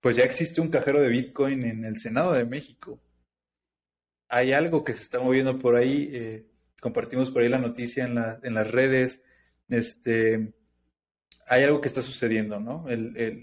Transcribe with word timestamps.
pues 0.00 0.16
ya 0.16 0.24
existe 0.24 0.60
un 0.60 0.68
cajero 0.68 1.00
de 1.00 1.08
Bitcoin 1.08 1.64
en 1.64 1.84
el 1.84 1.98
Senado 1.98 2.32
de 2.32 2.44
México. 2.44 3.00
Hay 4.28 4.52
algo 4.52 4.84
que 4.84 4.94
se 4.94 5.02
está 5.02 5.18
moviendo 5.18 5.58
por 5.58 5.76
ahí. 5.76 6.10
Eh, 6.12 6.46
compartimos 6.80 7.30
por 7.30 7.42
ahí 7.42 7.48
la 7.48 7.58
noticia 7.58 8.04
en, 8.04 8.18
en 8.42 8.54
las 8.54 8.70
redes. 8.70 9.22
Este, 9.68 10.52
hay 11.50 11.64
algo 11.64 11.80
que 11.80 11.88
está 11.88 12.00
sucediendo, 12.00 12.60
¿no? 12.60 12.84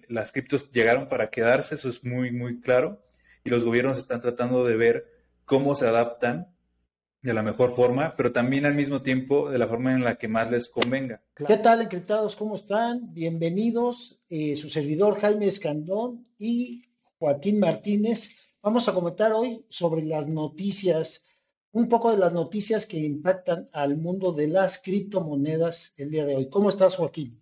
las 0.08 0.32
criptos 0.32 0.72
llegaron 0.72 1.10
para 1.10 1.30
quedarse, 1.30 1.76
eso 1.76 1.90
es 1.90 2.06
muy, 2.06 2.32
muy 2.32 2.62
claro. 2.62 3.04
Y 3.44 3.50
los 3.50 3.66
gobiernos 3.66 3.98
están 3.98 4.22
tratando 4.22 4.66
de 4.66 4.78
ver 4.78 5.12
cómo 5.44 5.76
se 5.76 5.88
adaptan 5.88 6.56
de 7.22 7.34
la 7.34 7.44
mejor 7.44 7.76
forma, 7.76 8.16
pero 8.16 8.32
también 8.32 8.66
al 8.66 8.76
mismo 8.76 9.02
tiempo 9.02 9.50
de 9.50 9.58
la 9.58 9.68
forma 9.68 9.94
en 9.94 10.04
la 10.04 10.16
que 10.16 10.28
más 10.28 10.50
les 10.52 10.70
convenga. 10.70 11.22
¿Qué 11.36 11.58
tal, 11.58 11.82
encriptados? 11.82 12.36
¿Cómo 12.36 12.56
están? 12.56 13.14
Bienvenidos. 13.14 14.20
Eh, 14.30 14.56
su 14.56 14.70
servidor 14.70 15.20
Jaime 15.20 15.48
Escandón 15.48 16.28
y 16.38 16.84
Joaquín 17.20 17.60
Martínez. 17.60 18.30
Vamos 18.62 18.88
a 18.88 18.94
comentar 18.94 19.34
hoy 19.34 19.66
sobre 19.70 20.04
las 20.04 20.28
noticias, 20.28 21.24
un 21.72 21.90
poco 21.90 22.12
de 22.12 22.18
las 22.18 22.34
noticias 22.34 22.86
que 22.86 22.98
impactan 22.98 23.70
al 23.74 23.98
mundo 23.98 24.32
de 24.32 24.48
las 24.48 24.80
criptomonedas 24.80 25.94
el 25.98 26.12
día 26.12 26.26
de 26.26 26.36
hoy. 26.36 26.50
¿Cómo 26.50 26.70
estás, 26.70 26.96
Joaquín? 26.96 27.40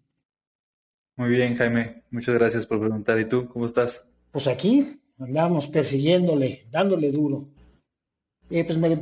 Muy 1.17 1.29
bien, 1.29 1.55
Jaime. 1.55 2.03
Muchas 2.11 2.35
gracias 2.35 2.65
por 2.65 2.79
preguntar. 2.79 3.19
¿Y 3.19 3.25
tú, 3.25 3.47
cómo 3.49 3.65
estás? 3.65 4.07
Pues 4.31 4.47
aquí 4.47 4.99
andamos 5.17 5.67
persiguiéndole, 5.67 6.67
dándole 6.71 7.11
duro. 7.11 7.49
Eh, 8.49 8.63
pues 8.63 8.77
me, 8.77 8.95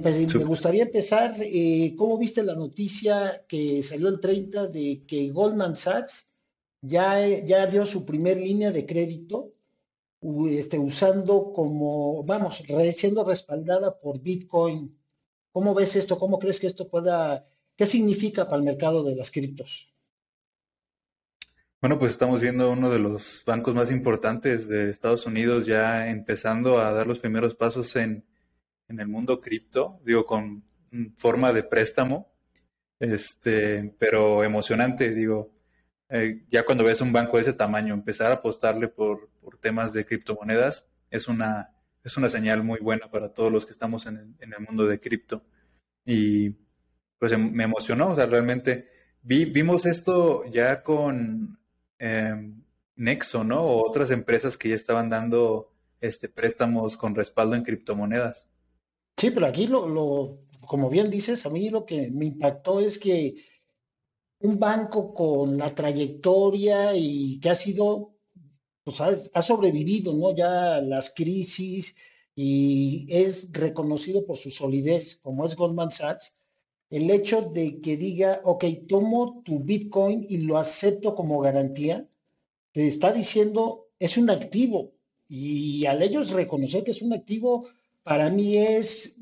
gustaría 0.45 0.83
empezar, 0.83 1.35
eh, 1.39 1.93
¿cómo 1.97 2.17
viste 2.17 2.43
la 2.43 2.55
noticia 2.55 3.43
que 3.47 3.83
salió 3.83 4.07
el 4.07 4.21
30 4.21 4.67
de 4.67 5.03
que 5.05 5.31
Goldman 5.31 5.75
Sachs 5.75 6.31
ya, 6.81 7.27
ya 7.27 7.67
dio 7.67 7.85
su 7.85 8.05
primer 8.05 8.37
línea 8.37 8.71
de 8.71 8.85
crédito, 8.85 9.51
este, 10.49 10.79
usando 10.79 11.51
como, 11.51 12.23
vamos, 12.23 12.63
siendo 12.95 13.25
respaldada 13.25 13.99
por 13.99 14.21
Bitcoin? 14.21 14.97
¿Cómo 15.51 15.73
ves 15.75 15.97
esto? 15.97 16.17
¿Cómo 16.17 16.39
crees 16.39 16.61
que 16.61 16.67
esto 16.67 16.87
pueda, 16.87 17.45
qué 17.75 17.85
significa 17.85 18.45
para 18.45 18.57
el 18.57 18.63
mercado 18.63 19.03
de 19.03 19.15
las 19.15 19.29
criptos? 19.29 19.93
Bueno, 21.81 21.99
pues 21.99 22.13
estamos 22.13 22.39
viendo 22.39 22.71
uno 22.71 22.89
de 22.89 22.99
los 22.99 23.43
bancos 23.45 23.75
más 23.75 23.91
importantes 23.91 24.69
de 24.69 24.89
Estados 24.89 25.25
Unidos 25.25 25.65
ya 25.65 26.09
empezando 26.09 26.79
a 26.79 26.93
dar 26.93 27.07
los 27.07 27.19
primeros 27.19 27.55
pasos 27.55 27.93
en 27.97 28.23
en 28.87 28.99
el 28.99 29.07
mundo 29.07 29.41
cripto, 29.41 29.99
digo, 30.05 30.25
con 30.25 30.63
forma 31.15 31.51
de 31.51 31.63
préstamo, 31.63 32.31
este, 32.99 33.93
pero 33.99 34.43
emocionante, 34.43 35.13
digo, 35.13 35.53
eh, 36.09 36.45
ya 36.49 36.63
cuando 36.63 36.83
ves 36.83 37.01
un 37.01 37.11
banco 37.11 37.37
de 37.37 37.41
ese 37.41 37.53
tamaño, 37.53 37.93
empezar 37.93 38.31
a 38.31 38.35
apostarle 38.35 38.87
por, 38.87 39.29
temas 39.59 39.93
de 39.93 40.05
criptomonedas 40.05 40.89
es 41.09 41.27
una, 41.27 41.73
es 42.03 42.17
una 42.17 42.27
señal 42.27 42.63
muy 42.63 42.79
buena 42.79 43.09
para 43.09 43.33
todos 43.33 43.51
los 43.51 43.65
que 43.65 43.71
estamos 43.71 44.05
en 44.05 44.35
el, 44.39 44.59
mundo 44.59 44.85
de 44.87 44.99
cripto. 44.99 45.43
Y 46.05 46.51
pues 47.17 47.31
em, 47.31 47.51
me 47.51 47.63
emocionó, 47.63 48.09
o 48.09 48.15
sea, 48.15 48.25
realmente 48.25 48.89
vi, 49.21 49.45
vimos 49.45 49.85
esto 49.85 50.43
ya 50.51 50.83
con 50.83 51.59
em, 51.97 52.63
Nexo, 52.95 53.43
¿no? 53.43 53.61
O 53.63 53.87
otras 53.89 54.11
empresas 54.11 54.57
que 54.57 54.69
ya 54.69 54.75
estaban 54.75 55.09
dando 55.09 55.73
este, 56.01 56.29
préstamos 56.29 56.97
con 56.97 57.15
respaldo 57.15 57.55
en 57.55 57.63
criptomonedas. 57.63 58.49
Sí, 59.23 59.31
pero 59.31 59.45
aquí 59.45 59.67
lo, 59.67 59.87
lo, 59.87 60.39
como 60.67 60.89
bien 60.89 61.09
dices, 61.09 61.45
a 61.45 61.49
mí 61.49 61.69
lo 61.69 61.85
que 61.85 62.11
me 62.11 62.25
impactó 62.25 62.81
es 62.81 62.99
que 62.99 63.35
un 64.41 64.59
banco 64.59 65.13
con 65.13 65.57
la 65.57 65.73
trayectoria 65.73 66.93
y 66.93 67.39
que 67.39 67.49
ha 67.49 67.55
sido, 67.55 68.17
pues 68.83 68.99
ha, 68.99 69.41
sobrevivido, 69.41 70.13
¿no? 70.13 70.35
Ya 70.35 70.81
las 70.81 71.13
crisis 71.13 71.95
y 72.35 73.07
es 73.09 73.49
reconocido 73.53 74.25
por 74.25 74.35
su 74.35 74.51
solidez, 74.51 75.15
como 75.21 75.45
es 75.45 75.55
Goldman 75.55 75.91
Sachs, 75.91 76.35
el 76.89 77.09
hecho 77.09 77.43
de 77.43 77.79
que 77.79 77.95
diga, 77.95 78.41
ok, 78.43 78.65
tomo 78.89 79.41
tu 79.45 79.61
Bitcoin 79.61 80.25
y 80.27 80.39
lo 80.39 80.57
acepto 80.57 81.15
como 81.15 81.39
garantía, 81.39 82.09
te 82.73 82.87
está 82.87 83.13
diciendo, 83.13 83.87
es 83.99 84.17
un 84.17 84.29
activo. 84.29 84.91
Y 85.29 85.85
al 85.85 86.01
ellos 86.01 86.31
reconocer 86.31 86.83
que 86.83 86.91
es 86.91 87.01
un 87.01 87.13
activo, 87.13 87.69
para 88.03 88.29
mí 88.29 88.57
es, 88.57 89.15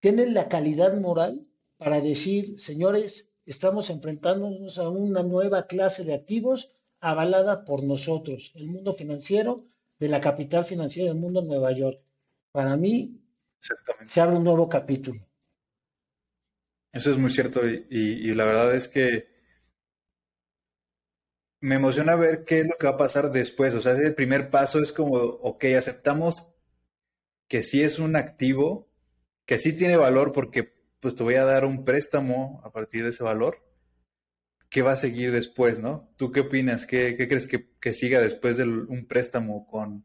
tiene 0.00 0.26
la 0.26 0.48
calidad 0.48 0.98
moral 0.98 1.46
para 1.76 2.00
decir, 2.00 2.60
señores, 2.60 3.30
estamos 3.46 3.90
enfrentándonos 3.90 4.78
a 4.78 4.88
una 4.88 5.22
nueva 5.22 5.66
clase 5.66 6.04
de 6.04 6.14
activos 6.14 6.70
avalada 7.00 7.64
por 7.64 7.82
nosotros, 7.82 8.52
el 8.54 8.66
mundo 8.66 8.92
financiero 8.92 9.64
de 9.98 10.08
la 10.08 10.20
capital 10.20 10.64
financiera 10.64 11.10
del 11.10 11.18
mundo 11.18 11.42
Nueva 11.42 11.72
York. 11.72 12.00
Para 12.52 12.76
mí, 12.76 13.20
se 14.02 14.20
abre 14.20 14.36
un 14.36 14.44
nuevo 14.44 14.68
capítulo. 14.68 15.26
Eso 16.92 17.10
es 17.10 17.18
muy 17.18 17.30
cierto 17.30 17.60
y, 17.66 18.34
la 18.34 18.44
verdad 18.44 18.74
es 18.74 18.88
que 18.88 19.28
me 21.60 21.76
emociona 21.76 22.16
ver 22.16 22.44
qué 22.44 22.60
es 22.60 22.66
lo 22.66 22.76
que 22.76 22.86
va 22.86 22.94
a 22.94 22.98
pasar 22.98 23.30
después. 23.30 23.74
O 23.74 23.80
sea, 23.80 23.92
el 23.92 24.14
primer 24.14 24.50
paso 24.50 24.80
es 24.80 24.92
como, 24.92 25.16
ok, 25.16 25.64
aceptamos 25.76 26.52
que 27.50 27.64
sí 27.64 27.82
es 27.82 27.98
un 27.98 28.14
activo, 28.14 28.88
que 29.44 29.58
sí 29.58 29.72
tiene 29.72 29.96
valor 29.96 30.30
porque 30.30 30.72
pues 31.00 31.16
te 31.16 31.24
voy 31.24 31.34
a 31.34 31.44
dar 31.44 31.64
un 31.64 31.84
préstamo 31.84 32.60
a 32.64 32.70
partir 32.70 33.02
de 33.02 33.10
ese 33.10 33.24
valor. 33.24 33.66
¿Qué 34.68 34.82
va 34.82 34.92
a 34.92 34.96
seguir 34.96 35.32
después, 35.32 35.80
no? 35.80 36.08
¿Tú 36.16 36.30
qué 36.30 36.40
opinas? 36.42 36.86
¿Qué, 36.86 37.16
crees 37.16 37.48
que, 37.48 37.92
siga 37.92 38.20
después 38.20 38.56
de 38.56 38.62
un 38.62 39.04
préstamo 39.08 39.66
con, 39.66 40.04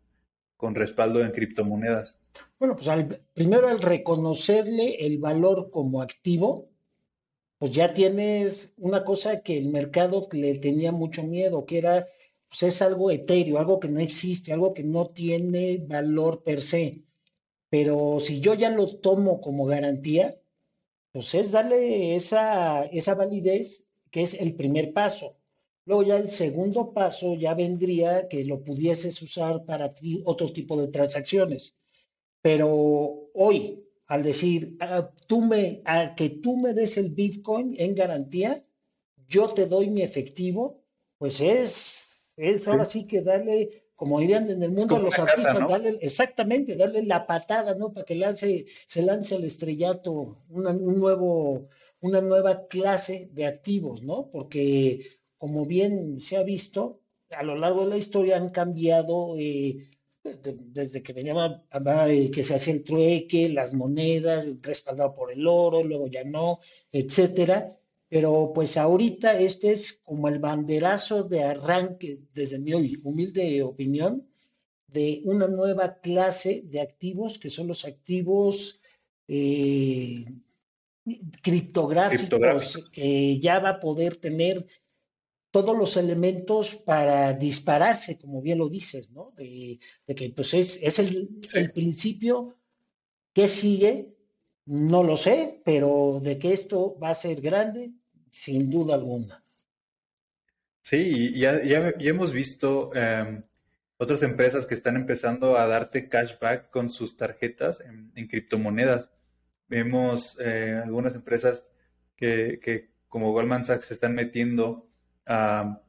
con 0.57 0.73
respaldo 0.73 1.23
en 1.23 1.29
criptomonedas? 1.29 2.19
Bueno, 2.57 2.75
pues 2.75 2.89
primero 3.35 3.67
al 3.67 3.78
reconocerle 3.78 5.05
el 5.05 5.19
valor 5.19 5.69
como 5.69 6.01
activo, 6.01 6.72
pues 7.59 7.73
ya 7.73 7.94
tienes 7.94 8.73
una 8.78 9.05
cosa 9.05 9.41
que 9.41 9.55
el 9.59 9.69
mercado 9.69 10.28
le 10.31 10.55
tenía 10.55 10.91
mucho 10.91 11.22
miedo, 11.22 11.63
que 11.67 11.78
era, 11.78 12.07
pues 12.50 12.63
es 12.63 12.81
algo 12.81 13.11
etéreo, 13.11 13.59
algo 13.59 13.79
que 13.79 13.89
no 13.89 14.00
existe, 14.00 14.51
algo 14.51 14.73
que 14.73 14.84
no 14.84 15.09
tiene 15.11 15.78
valor 15.88 16.41
per 16.41 16.63
se. 16.63 17.05
Pero 17.78 18.22
si 18.22 18.40
yo 18.40 18.53
ya 18.53 18.69
lo 18.69 18.88
tomo 18.88 19.41
como 19.41 19.66
garantía, 19.66 20.40
pues 21.12 21.36
es 21.36 21.52
darle 21.52 22.16
esa, 22.16 22.86
esa 22.86 23.16
validez 23.16 23.84
que 24.12 24.24
es 24.24 24.34
el 24.34 24.56
primer 24.56 24.94
paso. 24.94 25.36
Luego 25.84 26.03
ya 26.03 26.16
el 26.16 26.30
segundo 26.30 26.94
paso 26.94 27.35
ya 27.35 27.53
vendría 27.53 28.30
que 28.30 28.46
lo 28.46 28.64
pudieses 28.64 29.22
usar 29.22 29.66
para 29.66 29.94
ti, 29.94 30.24
otro 30.24 30.53
tipo 30.53 30.81
de 30.81 30.88
transacciones. 30.88 31.75
Pero 32.41 33.30
hoy, 33.34 33.84
al 34.08 34.24
decir, 34.24 34.78
ah, 34.80 35.12
tú 35.28 35.41
me, 35.41 35.81
a 35.84 36.16
que 36.16 36.30
tú 36.30 36.56
me 36.56 36.74
des 36.74 36.96
el 36.96 37.09
Bitcoin 37.09 37.75
en 37.78 37.94
garantía, 37.94 38.66
yo 39.28 39.50
te 39.50 39.66
doy 39.66 39.90
mi 39.90 40.02
efectivo, 40.02 40.81
pues 41.18 41.41
es, 41.41 42.30
es 42.38 42.69
ahora 42.69 42.85
sí 42.85 43.06
que 43.06 43.22
darle 43.22 43.84
como 43.95 44.19
dirían 44.19 44.50
en 44.50 44.61
el 44.61 44.72
mundo 44.72 45.00
los 45.00 45.17
artistas, 45.17 45.67
darle, 45.67 45.97
exactamente, 46.01 46.75
darle 46.75 47.03
la 47.03 47.25
patada, 47.25 47.75
¿no? 47.75 47.94
Para 47.94 48.06
que 48.06 48.16
lance, 48.16 48.66
se 48.88 49.01
lance 49.01 49.35
al 49.35 49.45
estrellato 49.45 50.44
una, 50.50 50.72
un 50.72 51.00
nuevo, 51.00 51.69
una 52.01 52.22
nueva 52.22 52.67
clase 52.67 53.29
de 53.31 53.45
activos, 53.45 54.03
¿no? 54.03 54.29
Porque, 54.29 55.07
como 55.38 55.66
bien 55.66 56.19
se 56.19 56.35
ha 56.38 56.44
visto, 56.44 57.01
a 57.31 57.44
lo 57.44 57.55
largo 57.55 57.81
de 57.81 57.89
la 57.91 57.97
historia 57.97 58.38
han 58.38 58.50
cambiado 58.50 59.35
eh, 59.38 59.89
desde 60.23 61.01
que 61.01 61.13
venía 61.13 61.63
eh, 62.07 62.31
que 62.31 62.44
se 62.44 62.55
hacía 62.55 62.73
el 62.73 62.84
trueque, 62.84 63.47
las 63.50 63.73
monedas, 63.73 64.47
respaldado 64.61 65.16
por 65.16 65.31
el 65.31 65.47
oro, 65.47 65.84
luego 65.84 66.07
ya 66.07 66.23
no, 66.23 66.59
etcétera 66.91 67.75
pero 68.09 68.51
pues 68.53 68.77
ahorita 68.77 69.39
este 69.39 69.71
es 69.73 69.99
como 70.03 70.27
el 70.27 70.39
banderazo 70.39 71.23
de 71.23 71.43
arranque, 71.43 72.19
desde 72.33 72.59
mi 72.59 72.73
humilde 72.73 73.63
opinión, 73.63 74.27
de 74.88 75.21
una 75.25 75.47
nueva 75.47 75.99
clase 75.99 76.63
de 76.66 76.81
activos 76.81 77.37
que 77.37 77.49
son 77.49 77.67
los 77.67 77.84
activos 77.85 78.79
eh, 79.28 80.25
criptográficos, 81.41 82.90
que 82.91 83.40
ya 83.40 83.59
va 83.59 83.69
a 83.69 83.79
poder 83.79 84.17
tener 84.17 84.66
todos 85.51 85.78
los 85.78 85.96
elementos 85.97 86.75
para 86.75 87.34
dispararse, 87.34 88.17
como 88.17 88.41
bien 88.41 88.58
lo 88.58 88.69
dices, 88.69 89.09
¿no? 89.11 89.34
De, 89.37 89.79
que 90.16 90.29
pues 90.29 90.53
es, 90.53 90.79
es 90.81 90.99
el, 90.99 91.29
el 91.53 91.72
principio 91.72 92.58
que 93.34 93.47
sigue, 93.47 94.15
no 94.66 95.03
lo 95.03 95.17
sé, 95.17 95.62
pero 95.64 96.20
de 96.22 96.40
que 96.40 96.53
esto 96.53 96.97
va 97.00 97.09
a 97.09 97.16
ser 97.16 97.41
grande, 97.41 97.91
sin 98.29 98.70
duda 98.70 98.96
alguna. 98.96 99.44
Sí, 100.82 101.32
y 101.34 101.40
ya, 101.40 101.64
ya, 101.64 101.94
hemos 102.00 102.32
visto 102.32 102.94
em, 102.96 103.44
otras 103.97 104.23
empresas 104.23 104.66
que 104.66 104.76
están 104.76 104.96
empezando 104.96 105.58
a 105.58 105.67
darte 105.67 106.09
cashback 106.09 106.70
con 106.70 106.90
sus 106.90 107.17
tarjetas 107.17 107.82
en, 107.82 108.28
criptomonedas. 108.28 109.12
Vemos 109.67 110.38
eh, 110.40 110.79
algunas 110.84 111.16
empresas 111.16 111.70
que, 112.16 112.59
que, 112.61 112.91
como 113.08 113.32
Goldman 113.32 113.66
Sachs 113.66 113.85
se 113.85 113.94
están 113.96 114.14
metiendo 114.14 114.88
a 115.26 115.82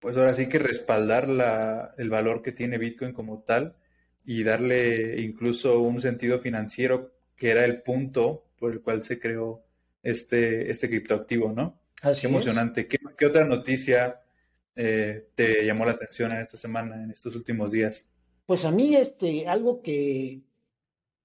pues 0.00 0.16
ahora 0.16 0.34
sí 0.34 0.48
que 0.48 0.58
respaldar 0.58 1.28
la, 1.28 1.94
el 1.98 2.10
valor 2.10 2.42
que 2.42 2.52
tiene 2.52 2.78
Bitcoin 2.78 3.12
como 3.12 3.42
tal 3.42 3.76
y 4.24 4.44
darle 4.44 5.20
incluso 5.20 5.80
un 5.80 6.00
sentido 6.00 6.38
financiero 6.38 7.15
que 7.36 7.50
era 7.50 7.64
el 7.64 7.82
punto 7.82 8.46
por 8.58 8.72
el 8.72 8.80
cual 8.80 9.02
se 9.02 9.18
creó 9.18 9.62
este, 10.02 10.70
este 10.70 10.88
criptoactivo, 10.88 11.52
¿no? 11.52 11.78
Así 12.02 12.22
Qué 12.22 12.26
emocionante. 12.28 12.86
¿Qué, 12.88 13.26
otra 13.26 13.44
noticia 13.44 14.20
eh, 14.74 15.28
te 15.34 15.64
llamó 15.64 15.84
la 15.84 15.92
atención 15.92 16.32
en 16.32 16.38
esta 16.38 16.56
semana, 16.56 17.02
en 17.02 17.10
estos 17.10 17.34
últimos 17.34 17.72
días? 17.72 18.08
Pues 18.46 18.64
a 18.64 18.70
mí, 18.70 18.94
este, 18.94 19.46
algo 19.46 19.82
que, 19.82 20.42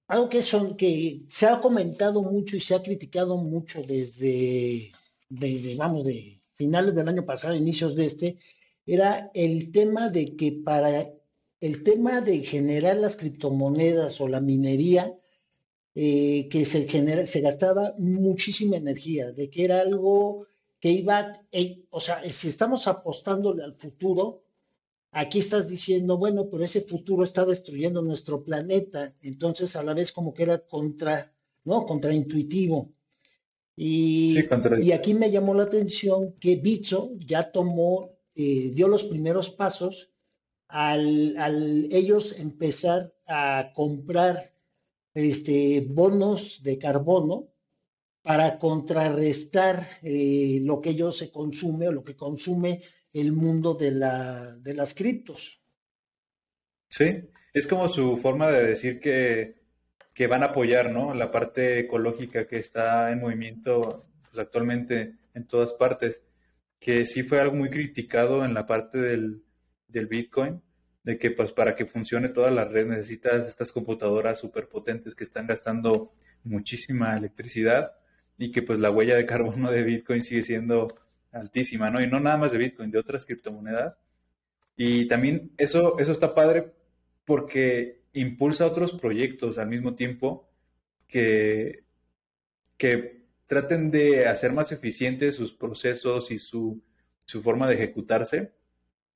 algo 0.08 0.28
que 0.28 0.42
son, 0.42 0.76
que 0.76 1.22
se 1.28 1.46
ha 1.46 1.60
comentado 1.60 2.22
mucho 2.22 2.56
y 2.56 2.60
se 2.60 2.74
ha 2.74 2.82
criticado 2.82 3.36
mucho 3.36 3.82
desde, 3.82 4.92
desde, 5.28 5.76
vamos, 5.76 6.04
de 6.04 6.40
finales 6.54 6.94
del 6.94 7.08
año 7.08 7.24
pasado, 7.24 7.54
inicios 7.54 7.94
de 7.96 8.06
este, 8.06 8.38
era 8.84 9.30
el 9.34 9.70
tema 9.70 10.08
de 10.08 10.36
que 10.36 10.52
para 10.52 11.06
el 11.60 11.84
tema 11.84 12.20
de 12.20 12.40
generar 12.40 12.96
las 12.96 13.16
criptomonedas 13.16 14.20
o 14.20 14.26
la 14.26 14.40
minería, 14.40 15.14
eh, 15.94 16.48
que 16.50 16.64
se, 16.64 16.88
genera, 16.88 17.26
se 17.26 17.40
gastaba 17.40 17.94
muchísima 17.98 18.76
energía, 18.76 19.32
de 19.32 19.50
que 19.50 19.64
era 19.64 19.80
algo 19.80 20.46
que 20.80 20.90
iba, 20.90 21.42
eh, 21.52 21.84
o 21.90 22.00
sea, 22.00 22.22
si 22.30 22.48
estamos 22.48 22.88
apostándole 22.88 23.62
al 23.62 23.74
futuro, 23.74 24.42
aquí 25.10 25.38
estás 25.38 25.68
diciendo, 25.68 26.16
bueno, 26.16 26.48
pero 26.50 26.64
ese 26.64 26.80
futuro 26.80 27.24
está 27.24 27.44
destruyendo 27.44 28.02
nuestro 28.02 28.42
planeta, 28.42 29.14
entonces 29.22 29.76
a 29.76 29.82
la 29.82 29.94
vez 29.94 30.12
como 30.12 30.32
que 30.32 30.44
era 30.44 30.66
contra, 30.66 31.32
¿no? 31.64 31.84
Contraintuitivo. 31.84 32.90
Y, 33.76 34.38
y 34.80 34.92
aquí 34.92 35.14
me 35.14 35.30
llamó 35.30 35.54
la 35.54 35.64
atención 35.64 36.34
que 36.40 36.56
Bitso 36.56 37.12
ya 37.18 37.52
tomó, 37.52 38.10
eh, 38.34 38.70
dio 38.74 38.88
los 38.88 39.04
primeros 39.04 39.50
pasos 39.50 40.10
al, 40.68 41.36
al, 41.38 41.88
ellos 41.92 42.34
empezar 42.38 43.14
a 43.26 43.72
comprar 43.74 44.52
este, 45.14 45.84
bonos 45.88 46.62
de 46.62 46.78
carbono 46.78 47.48
para 48.22 48.58
contrarrestar 48.58 49.84
eh, 50.02 50.60
lo 50.62 50.80
que 50.80 50.90
ellos 50.90 51.18
se 51.18 51.30
consume 51.30 51.88
o 51.88 51.92
lo 51.92 52.04
que 52.04 52.16
consume 52.16 52.82
el 53.12 53.32
mundo 53.32 53.74
de, 53.74 53.90
la, 53.90 54.56
de 54.58 54.74
las 54.74 54.94
criptos. 54.94 55.60
Sí, 56.88 57.28
es 57.52 57.66
como 57.66 57.88
su 57.88 58.16
forma 58.16 58.50
de 58.50 58.66
decir 58.66 59.00
que, 59.00 59.62
que, 60.14 60.26
van 60.26 60.42
a 60.42 60.46
apoyar 60.46 60.90
¿no? 60.90 61.14
la 61.14 61.30
parte 61.30 61.80
ecológica 61.80 62.46
que 62.46 62.58
está 62.58 63.10
en 63.10 63.20
movimiento 63.20 64.06
pues, 64.22 64.38
actualmente 64.38 65.16
en 65.34 65.46
todas 65.46 65.72
partes, 65.72 66.22
que 66.78 67.04
sí 67.06 67.22
fue 67.22 67.40
algo 67.40 67.56
muy 67.56 67.70
criticado 67.70 68.44
en 68.44 68.54
la 68.54 68.66
parte 68.66 68.98
del, 68.98 69.42
del 69.88 70.06
Bitcoin, 70.06 70.62
de 71.04 71.18
que 71.18 71.30
pues 71.30 71.52
para 71.52 71.74
que 71.74 71.86
funcione 71.86 72.28
toda 72.28 72.50
la 72.50 72.64
red 72.64 72.86
necesitas 72.86 73.46
estas 73.46 73.72
computadoras 73.72 74.38
superpotentes 74.38 75.14
que 75.14 75.24
están 75.24 75.46
gastando 75.46 76.12
muchísima 76.44 77.16
electricidad 77.16 77.92
y 78.38 78.52
que 78.52 78.62
pues 78.62 78.78
la 78.78 78.90
huella 78.90 79.16
de 79.16 79.26
carbono 79.26 79.70
de 79.70 79.82
Bitcoin 79.82 80.22
sigue 80.22 80.42
siendo 80.42 80.94
altísima, 81.32 81.90
¿no? 81.90 82.02
Y 82.02 82.06
no 82.06 82.20
nada 82.20 82.36
más 82.36 82.52
de 82.52 82.58
Bitcoin, 82.58 82.90
de 82.90 82.98
otras 82.98 83.26
criptomonedas. 83.26 83.98
Y 84.76 85.06
también 85.08 85.52
eso, 85.58 85.98
eso 85.98 86.12
está 86.12 86.34
padre 86.34 86.72
porque 87.24 88.02
impulsa 88.12 88.66
otros 88.66 88.92
proyectos 88.92 89.58
al 89.58 89.68
mismo 89.68 89.94
tiempo 89.94 90.48
que, 91.08 91.84
que 92.76 93.26
traten 93.46 93.90
de 93.90 94.26
hacer 94.26 94.52
más 94.52 94.72
eficientes 94.72 95.36
sus 95.36 95.52
procesos 95.52 96.30
y 96.30 96.38
su, 96.38 96.82
su 97.24 97.42
forma 97.42 97.68
de 97.68 97.74
ejecutarse 97.74 98.52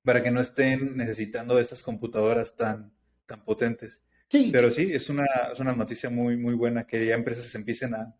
para 0.07 0.23
que 0.23 0.31
no 0.31 0.39
estén 0.39 0.95
necesitando 0.95 1.59
estas 1.59 1.83
computadoras 1.83 2.55
tan, 2.55 2.93
tan 3.25 3.43
potentes. 3.43 3.99
Pero 4.29 4.71
sí, 4.71 4.89
es 4.93 5.09
una, 5.09 5.25
es 5.51 5.59
una 5.59 5.75
noticia 5.75 6.09
muy, 6.09 6.37
muy 6.37 6.53
buena 6.53 6.87
que 6.87 7.05
ya 7.05 7.13
empresas 7.13 7.53
empiecen 7.55 7.93
a, 7.93 8.15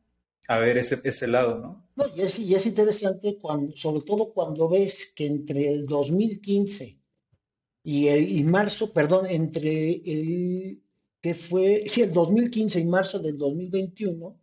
a 0.50 0.58
ver 0.60 0.78
ese, 0.78 1.00
ese 1.06 1.28
lado, 1.28 1.60
¿no? 1.60 1.88
No, 1.96 2.04
y 2.14 2.24
es, 2.24 2.40
y 2.40 2.54
es 2.54 2.66
interesante, 2.66 3.38
cuando, 3.40 3.74
sobre 3.78 4.02
todo 4.02 4.34
cuando 4.34 4.68
ves 4.68 5.14
que 5.16 5.28
entre 5.28 5.70
el 5.70 5.86
2015 5.86 7.00
y, 7.84 8.08
el, 8.10 8.36
y 8.36 8.44
marzo, 8.44 8.92
perdón, 8.92 9.28
entre 9.30 10.02
el 10.06 10.84
que 11.22 11.34
fue, 11.36 11.86
sí, 11.88 12.02
el 12.02 12.12
2015 12.12 12.82
y 12.82 12.86
marzo 12.86 13.18
del 13.20 13.38
2021, 13.38 14.38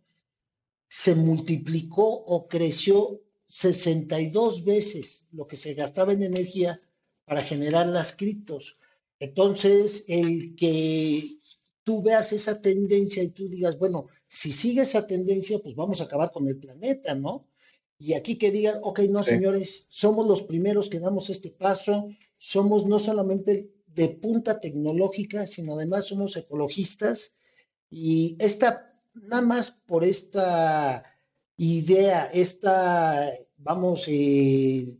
se 0.87 1.13
multiplicó 1.13 2.07
o 2.07 2.47
creció 2.47 3.21
62 3.45 4.65
veces 4.65 5.27
lo 5.31 5.45
que 5.45 5.57
se 5.57 5.75
gastaba 5.75 6.11
en 6.11 6.23
energía 6.23 6.75
para 7.25 7.41
generar 7.41 7.87
las 7.87 8.15
criptos. 8.15 8.77
Entonces, 9.19 10.05
el 10.07 10.55
que 10.55 11.39
tú 11.83 12.01
veas 12.01 12.31
esa 12.33 12.61
tendencia 12.61 13.23
y 13.23 13.29
tú 13.29 13.49
digas, 13.49 13.77
bueno, 13.77 14.07
si 14.27 14.51
sigue 14.51 14.81
esa 14.81 15.07
tendencia, 15.07 15.59
pues 15.59 15.75
vamos 15.75 16.01
a 16.01 16.05
acabar 16.05 16.31
con 16.31 16.47
el 16.47 16.57
planeta, 16.57 17.15
¿no? 17.15 17.47
Y 17.97 18.13
aquí 18.13 18.37
que 18.37 18.51
digan, 18.51 18.79
ok, 18.81 18.99
no, 19.09 19.23
señores, 19.23 19.85
somos 19.89 20.27
los 20.27 20.43
primeros 20.43 20.89
que 20.89 20.99
damos 20.99 21.29
este 21.29 21.51
paso, 21.51 22.09
somos 22.37 22.85
no 22.85 22.99
solamente 22.99 23.71
de 23.87 24.09
punta 24.09 24.59
tecnológica, 24.59 25.47
sino 25.47 25.75
además 25.75 26.05
somos 26.05 26.35
ecologistas. 26.35 27.33
Y 27.89 28.35
esta, 28.39 28.99
nada 29.13 29.41
más 29.41 29.71
por 29.71 30.03
esta 30.03 31.03
idea, 31.55 32.25
esta, 32.25 33.31
vamos, 33.57 34.03
eh, 34.07 34.97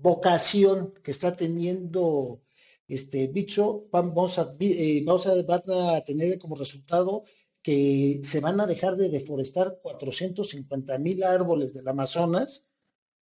vocación 0.00 0.94
que 1.02 1.10
está 1.10 1.36
teniendo 1.36 2.42
este 2.86 3.28
bicho, 3.28 3.86
vamos 3.90 4.38
a, 4.38 4.56
eh, 4.60 5.02
vamos 5.04 5.26
a, 5.26 5.42
van 5.42 5.62
a 5.68 6.00
tener 6.02 6.38
como 6.38 6.56
resultado 6.56 7.24
que 7.62 8.20
se 8.24 8.40
van 8.40 8.60
a 8.60 8.66
dejar 8.66 8.96
de 8.96 9.10
deforestar 9.10 9.78
450 9.82 10.98
mil 10.98 11.22
árboles 11.22 11.74
del 11.74 11.88
Amazonas, 11.88 12.64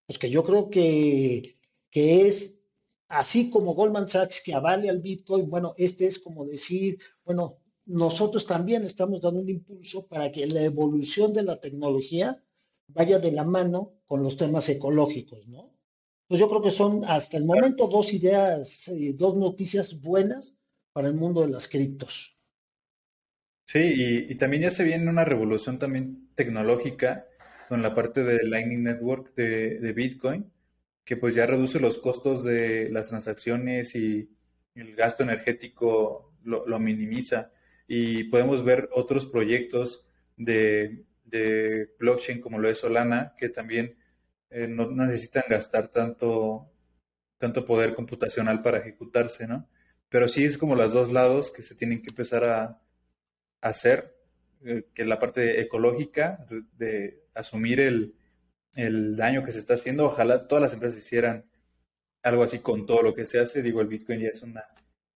pues 0.06 0.19
que 0.19 0.30
yo 0.30 0.44
creo 0.44 0.69
que, 0.69 1.57
que 1.89 2.27
es 2.27 2.60
así 3.07 3.50
como 3.50 3.74
Goldman 3.74 4.07
Sachs 4.07 4.42
que 4.44 4.54
avale 4.54 4.89
al 4.89 5.01
Bitcoin, 5.01 5.50
bueno, 5.50 5.74
este 5.77 6.06
es 6.06 6.19
como 6.19 6.45
decir, 6.45 7.00
bueno, 7.24 7.60
nosotros 7.86 8.45
también 8.45 8.83
estamos 8.83 9.22
dando 9.22 9.39
un 9.42 9.50
impulso 9.50 10.07
para 10.07 10.31
que 10.31 10.45
la 10.48 10.63
evolución 10.63 11.33
de 11.33 11.44
la 11.44 11.60
tecnología 11.60 12.44
vaya 12.88 13.19
de 13.19 13.31
la 13.31 13.44
mano 13.44 13.94
con 14.06 14.22
los 14.22 14.38
temas 14.38 14.69
ecológicos, 14.69 15.48
¿no? 15.48 15.75
Pues 16.27 16.39
yo 16.39 16.50
creo 16.50 16.62
que 16.62 16.72
son 16.72 17.04
hasta 17.06 17.38
el 17.38 17.45
momento 17.45 17.88
dos 17.88 18.13
ideas, 18.13 18.88
eh, 18.88 19.13
dos 19.16 19.36
noticias 19.36 20.01
buenas 20.01 20.56
para 20.92 21.07
el 21.07 21.13
mundo 21.13 21.42
de 21.42 21.50
las 21.50 21.68
criptos. 21.68 22.36
Sí, 23.65 24.25
y, 24.29 24.36
también 24.36 24.63
ya 24.63 24.72
se 24.72 24.84
viene 24.84 25.10
una 25.10 25.25
revolución 25.25 25.77
también 25.77 26.29
tecnológica 26.36 27.27
con 27.67 27.82
la 27.82 27.94
parte 27.94 28.24
de 28.24 28.48
Lightning 28.48 28.84
Network 28.84 29.34
de, 29.36 29.94
Bitcoin, 29.94 30.51
que 31.03 31.17
pues 31.17 31.36
ya 31.36 31.46
reduce 31.46 31.79
los 31.79 31.98
costos 31.98 32.44
de 32.44 32.89
las 32.91 33.10
transacciones 33.10 33.96
y 33.96 34.29
el 34.75 34.96
gasto 34.96 35.24
energético 35.24 36.34
lo, 36.44 36.79
minimiza. 36.79 37.51
Y 37.88 38.25
podemos 38.25 38.63
ver 38.63 38.89
otros 38.94 39.25
proyectos 39.25 40.08
de, 40.38 41.05
de 41.24 41.94
blockchain 42.00 42.39
como 42.39 42.60
lo 42.60 42.70
es 42.70 42.79
Solana, 42.79 43.34
que 43.38 43.50
también 43.50 43.98
eh, 44.50 44.68
no 44.68 44.90
necesitan 44.92 45.44
gastar 45.50 45.90
tanto, 45.90 46.72
tanto 47.38 47.66
poder 47.66 47.94
computacional 47.94 48.62
para 48.62 48.80
ejecutarse, 48.80 49.48
¿no? 49.48 49.70
Pero 50.10 50.28
sí 50.28 50.46
es 50.46 50.58
como 50.58 50.75
los 50.75 50.94
dos 50.94 51.12
lados 51.12 51.52
que 51.52 51.64
se 51.64 51.75
tienen 51.75 52.02
que 52.02 52.10
empezar 52.10 52.44
a, 52.46 52.82
hacer, 53.62 54.16
eh, 54.64 54.86
que 54.94 55.06
la 55.06 55.20
parte 55.20 55.62
ecológica, 55.62 56.46
de, 56.78 57.24
asumir 57.34 57.80
el, 57.80 58.16
el, 58.75 59.16
daño 59.16 59.44
que 59.44 59.52
se 59.52 59.60
está 59.60 59.74
haciendo, 59.75 60.06
ojalá 60.06 60.48
todas 60.48 60.62
las 60.62 60.74
empresas 60.74 61.00
hicieran 61.00 61.46
algo 62.24 62.44
así 62.44 62.60
con 62.60 62.86
todo 62.86 63.02
lo 63.02 63.14
que 63.16 63.25
se 63.25 63.40
hace, 63.40 63.62
digo, 63.62 63.82
el 63.82 63.88
Bitcoin 63.88 64.22
ya 64.22 64.30
es 64.30 64.42
una, 64.44 64.64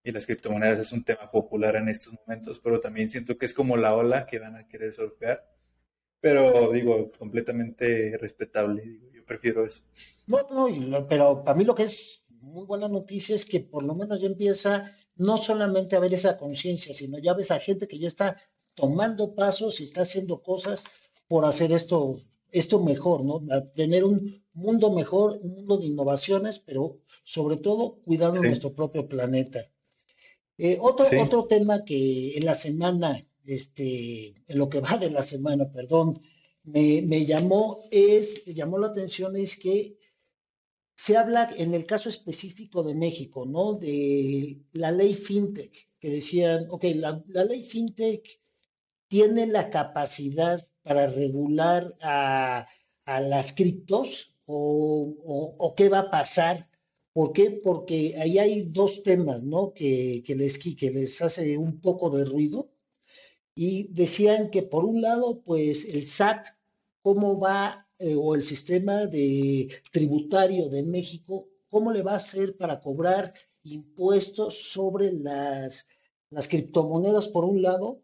y 0.02 0.12
las 0.12 0.26
criptomonedas 0.26 0.80
es 0.80 0.92
un 0.92 1.04
tema 1.04 1.30
popular 1.30 1.76
en 1.76 1.88
estos 1.88 2.14
momentos, 2.14 2.60
pero 2.60 2.80
también 2.80 3.10
siento 3.10 3.38
que 3.38 3.46
es 3.46 3.54
como 3.54 3.76
la 3.76 3.94
ola 3.94 4.26
que 4.26 4.38
van 4.38 4.56
a 4.56 4.66
querer 4.68 4.92
surfear, 4.92 5.46
pero 6.20 6.70
digo, 6.72 7.10
completamente 7.12 8.16
respetable, 8.18 8.82
digo 8.82 9.09
prefiero 9.30 9.64
eso. 9.64 9.80
No, 10.26 10.38
no, 10.50 11.06
pero 11.06 11.44
para 11.44 11.56
mí 11.56 11.62
lo 11.64 11.76
que 11.76 11.84
es 11.84 12.24
muy 12.40 12.66
buena 12.66 12.88
noticia 12.88 13.36
es 13.36 13.44
que 13.44 13.60
por 13.60 13.84
lo 13.84 13.94
menos 13.94 14.20
ya 14.20 14.26
empieza 14.26 14.90
no 15.14 15.36
solamente 15.38 15.94
a 15.94 16.00
ver 16.00 16.12
esa 16.12 16.36
conciencia, 16.36 16.92
sino 16.94 17.16
ya 17.18 17.34
ves 17.34 17.52
a 17.52 17.60
gente 17.60 17.86
que 17.86 18.00
ya 18.00 18.08
está 18.08 18.36
tomando 18.74 19.36
pasos 19.36 19.80
y 19.80 19.84
está 19.84 20.02
haciendo 20.02 20.42
cosas 20.42 20.82
por 21.28 21.44
hacer 21.44 21.70
esto, 21.70 22.20
esto 22.50 22.82
mejor, 22.82 23.24
¿no? 23.24 23.40
tener 23.72 24.02
un 24.02 24.42
mundo 24.52 24.90
mejor, 24.90 25.38
un 25.40 25.52
mundo 25.54 25.78
de 25.78 25.86
innovaciones, 25.86 26.58
pero 26.58 26.98
sobre 27.22 27.56
todo 27.56 28.00
cuidando 28.04 28.42
nuestro 28.42 28.74
propio 28.74 29.06
planeta. 29.08 29.60
Eh, 30.58 30.76
otro, 30.80 31.06
otro 31.22 31.44
tema 31.44 31.84
que 31.84 32.36
en 32.36 32.44
la 32.44 32.56
semana, 32.56 33.24
este, 33.44 34.34
en 34.48 34.58
lo 34.58 34.68
que 34.68 34.80
va 34.80 34.96
de 34.96 35.10
la 35.10 35.22
semana, 35.22 35.70
perdón, 35.70 36.20
me, 36.72 37.26
llamó, 37.26 37.80
es, 37.90 38.44
llamó 38.46 38.78
la 38.78 38.88
atención 38.88 39.36
es 39.36 39.56
que 39.56 39.98
se 40.94 41.16
habla 41.16 41.50
en 41.56 41.72
el 41.74 41.86
caso 41.86 42.08
específico 42.08 42.82
de 42.82 42.94
México, 42.94 43.46
¿no? 43.46 43.74
De 43.74 44.60
la 44.72 44.92
ley 44.92 45.14
FinTech, 45.14 45.72
que 45.98 46.10
decían, 46.10 46.66
ok, 46.70 46.84
la, 46.94 47.22
ley 47.44 47.62
FinTech 47.62 48.40
tiene 49.08 49.46
la 49.46 49.70
capacidad 49.70 50.62
para 50.82 51.06
regular 51.06 51.96
a, 52.00 52.66
las 53.06 53.52
criptos 53.54 54.34
o, 54.46 55.74
qué 55.76 55.88
va 55.88 56.00
a 56.00 56.10
pasar. 56.10 56.68
¿Por 57.12 57.32
qué? 57.32 57.60
Porque 57.62 58.14
ahí 58.18 58.38
hay 58.38 58.62
dos 58.62 59.02
temas, 59.02 59.42
¿no? 59.42 59.72
Que, 59.72 60.22
que, 60.24 60.36
les, 60.36 60.58
que 60.58 60.90
les 60.90 61.20
hace 61.22 61.56
un 61.58 61.80
poco 61.80 62.10
de 62.10 62.24
ruido. 62.24 62.70
Y 63.54 63.92
decían 63.92 64.50
que 64.50 64.62
por 64.62 64.84
un 64.84 65.00
lado, 65.00 65.42
pues 65.42 65.86
el 65.86 66.06
SAT, 66.06 66.46
¿cómo 67.02 67.38
va 67.38 67.86
eh, 67.98 68.14
o 68.16 68.34
el 68.34 68.42
sistema 68.42 69.06
de 69.06 69.68
tributario 69.92 70.70
de 70.70 70.82
México, 70.82 71.48
¿cómo 71.68 71.92
le 71.92 72.02
va 72.02 72.12
a 72.12 72.16
hacer 72.16 72.56
para 72.56 72.80
cobrar 72.80 73.34
impuestos 73.62 74.72
sobre 74.72 75.12
las, 75.12 75.86
las 76.30 76.48
criptomonedas 76.48 77.28
por 77.28 77.44
un 77.44 77.60
lado? 77.60 78.00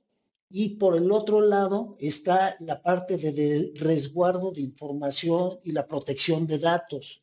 Y 0.50 0.76
por 0.76 0.96
el 0.96 1.10
otro 1.10 1.40
lado 1.40 1.96
está 1.98 2.56
la 2.60 2.82
parte 2.82 3.16
de, 3.16 3.72
resguardo 3.74 4.52
de 4.52 4.60
información 4.60 5.60
y 5.64 5.72
la 5.72 5.88
protección 5.88 6.46
de 6.46 6.58
datos. 6.58 7.22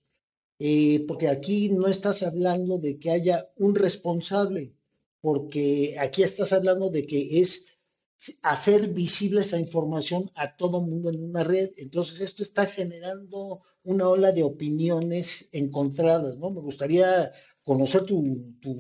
Eh, 0.59 1.05
porque 1.07 1.27
aquí 1.27 1.69
no 1.69 1.87
estás 1.87 2.23
hablando 2.23 2.79
de 2.79 2.97
que 2.97 3.11
haya 3.11 3.51
un 3.57 3.75
responsable, 3.75 4.73
porque 5.21 5.95
aquí 5.99 6.23
estás 6.23 6.53
hablando 6.53 6.89
de 6.89 7.05
que 7.05 7.39
es 7.39 7.65
hacer 8.41 8.89
visible 8.89 9.41
esa 9.41 9.59
información 9.59 10.31
a 10.35 10.55
todo 10.55 10.81
mundo 10.81 11.09
en 11.09 11.23
una 11.23 11.43
red. 11.43 11.71
Entonces 11.77 12.21
esto 12.21 12.43
está 12.43 12.65
generando 12.65 13.61
una 13.83 14.07
ola 14.07 14.31
de 14.31 14.43
opiniones 14.43 15.49
encontradas, 15.51 16.37
¿no? 16.37 16.49
Me 16.51 16.61
gustaría 16.61 17.31
conocer 17.63 18.03
tu, 18.03 18.55
tu 18.61 18.77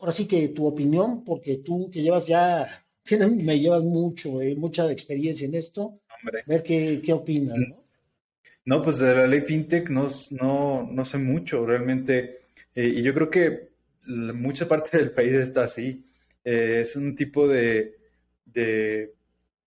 ahora 0.00 0.12
sí 0.12 0.26
que 0.26 0.48
tu 0.48 0.66
opinión, 0.66 1.24
porque 1.24 1.58
tú 1.58 1.90
que 1.90 2.02
llevas 2.02 2.26
ya, 2.26 2.66
me 3.20 3.58
llevas 3.58 3.82
mucho, 3.82 4.40
eh, 4.40 4.54
mucha 4.56 4.90
experiencia 4.90 5.46
en 5.46 5.54
esto, 5.54 6.00
ver 6.46 6.62
qué, 6.62 7.00
qué 7.04 7.12
opinas, 7.12 7.58
¿no? 7.58 7.84
No, 8.64 8.82
pues 8.82 8.98
de 8.98 9.14
la 9.14 9.26
ley 9.26 9.40
FinTech 9.40 9.88
no, 9.88 10.08
no, 10.32 10.86
no 10.90 11.04
sé 11.06 11.16
mucho 11.16 11.64
realmente, 11.64 12.40
eh, 12.74 12.86
y 12.96 13.02
yo 13.02 13.14
creo 13.14 13.30
que 13.30 13.70
mucha 14.06 14.68
parte 14.68 14.98
del 14.98 15.10
país 15.10 15.32
está 15.34 15.64
así. 15.64 16.04
Eh, 16.44 16.80
es 16.82 16.96
un 16.96 17.14
tipo 17.14 17.48
de, 17.48 17.97
de, 18.52 19.14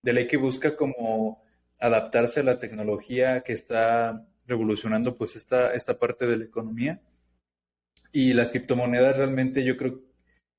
ley 0.03 0.27
que 0.27 0.37
busca 0.37 0.75
como 0.75 1.43
adaptarse 1.79 2.41
a 2.41 2.43
la 2.43 2.57
tecnología 2.57 3.41
que 3.41 3.53
está 3.53 4.27
revolucionando 4.45 5.17
pues 5.17 5.35
esta, 5.35 5.73
esta 5.73 5.99
parte 5.99 6.27
de 6.27 6.37
la 6.37 6.45
economía. 6.45 7.01
Y 8.11 8.33
las 8.33 8.51
criptomonedas 8.51 9.17
realmente 9.17 9.63
yo 9.63 9.77
creo, 9.77 10.01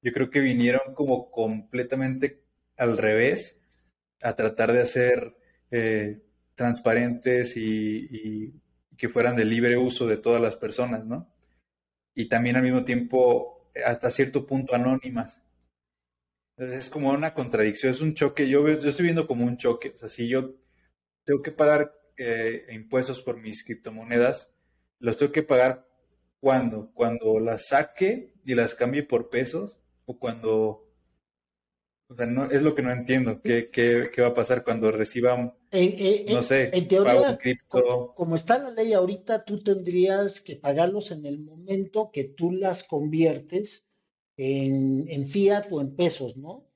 yo 0.02 0.12
creo 0.12 0.30
que 0.30 0.40
vinieron 0.40 0.94
como 0.94 1.30
completamente 1.30 2.42
al 2.78 2.96
revés 2.96 3.60
a 4.22 4.34
tratar 4.34 4.72
de 4.72 4.82
hacer 4.82 5.36
eh, 5.70 6.22
transparentes 6.54 7.56
y, 7.56 8.08
y, 8.10 8.54
que 8.96 9.08
fueran 9.08 9.34
de 9.34 9.44
libre 9.44 9.76
uso 9.76 10.06
de 10.06 10.16
todas 10.16 10.40
las 10.40 10.54
personas, 10.54 11.04
¿no? 11.04 11.28
Y 12.14 12.26
también 12.26 12.56
al 12.56 12.62
mismo 12.62 12.84
tiempo 12.84 13.62
hasta 13.84 14.10
cierto 14.10 14.46
punto 14.46 14.74
anónimas 14.74 15.42
es 16.56 16.90
como 16.90 17.10
una 17.10 17.34
contradicción, 17.34 17.90
es 17.90 18.00
un 18.00 18.14
choque. 18.14 18.48
Yo, 18.48 18.68
yo 18.68 18.88
estoy 18.88 19.04
viendo 19.04 19.26
como 19.26 19.44
un 19.44 19.56
choque. 19.56 19.92
O 19.94 19.96
sea, 19.96 20.08
si 20.08 20.28
yo 20.28 20.54
tengo 21.24 21.42
que 21.42 21.52
pagar 21.52 21.94
eh, 22.18 22.64
impuestos 22.72 23.22
por 23.22 23.40
mis 23.40 23.64
criptomonedas, 23.64 24.54
los 24.98 25.16
tengo 25.16 25.32
que 25.32 25.42
pagar 25.42 25.88
cuando, 26.40 26.92
cuando 26.94 27.38
las 27.40 27.68
saque 27.68 28.34
y 28.44 28.54
las 28.54 28.74
cambie 28.74 29.02
por 29.02 29.30
pesos 29.30 29.78
o 30.04 30.18
cuando, 30.18 30.88
o 32.08 32.14
sea, 32.14 32.26
no, 32.26 32.44
es 32.44 32.62
lo 32.62 32.74
que 32.74 32.82
no 32.82 32.90
entiendo. 32.90 33.40
¿Qué, 33.42 33.70
qué, 33.70 34.10
qué 34.12 34.22
va 34.22 34.28
a 34.28 34.34
pasar 34.34 34.64
cuando 34.64 34.90
reciban, 34.90 35.54
eh, 35.70 36.26
no 36.28 36.42
sé, 36.42 36.70
en 36.72 36.88
teoría, 36.88 37.38
como, 37.68 38.14
como, 38.14 38.36
está 38.36 38.58
la 38.58 38.70
ley 38.70 38.92
ahorita, 38.92 39.44
tú 39.44 39.62
tendrías 39.62 40.40
que 40.40 40.56
pagarlos 40.56 41.12
en 41.12 41.24
el 41.24 41.38
momento 41.40 42.10
que 42.12 42.24
tú 42.24 42.52
las 42.52 42.84
conviertes 42.84 43.86
en, 44.42 45.26
fiat 45.26 45.66
o 45.70 45.80
en 45.80 45.94
pesos, 45.94 46.36
¿no? 46.36 46.66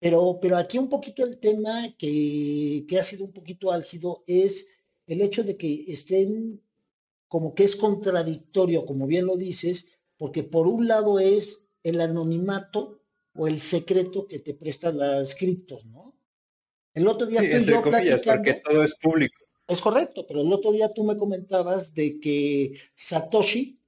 Pero, 0.00 0.38
pero 0.40 0.56
aquí 0.56 0.78
un 0.78 0.88
poquito 0.88 1.24
el 1.24 1.38
tema 1.38 1.94
que, 1.98 2.84
que 2.88 2.98
ha 2.98 3.04
sido 3.04 3.24
un 3.24 3.32
poquito 3.32 3.72
álgido 3.72 4.24
es 4.26 4.66
el 5.06 5.20
hecho 5.22 5.42
de 5.42 5.56
que 5.56 5.84
estén 5.88 6.60
como 7.28 7.54
que 7.54 7.64
es 7.64 7.76
contradictorio, 7.76 8.86
como 8.86 9.06
bien 9.06 9.26
lo 9.26 9.36
dices, 9.36 9.86
porque 10.16 10.42
por 10.42 10.66
un 10.66 10.88
lado 10.88 11.18
es 11.18 11.64
el 11.82 12.00
anonimato 12.00 13.02
o 13.34 13.46
el 13.46 13.60
secreto 13.60 14.26
que 14.26 14.38
te 14.38 14.54
prestan 14.54 14.98
las 14.98 15.34
criptos, 15.34 15.84
¿no? 15.86 16.16
El 16.94 17.06
otro 17.06 17.26
día 17.26 17.40
tú 17.40 17.46
y 17.46 17.64
yo 17.64 17.82
porque 17.82 18.60
todo 18.64 18.82
es 18.82 18.94
público. 18.96 19.36
Es 19.68 19.80
correcto, 19.80 20.26
pero 20.26 20.40
el 20.40 20.52
otro 20.52 20.72
día 20.72 20.92
tú 20.92 21.04
me 21.04 21.16
comentabas 21.16 21.94
de 21.94 22.18
que 22.18 22.72
Satoshi, 22.96 23.78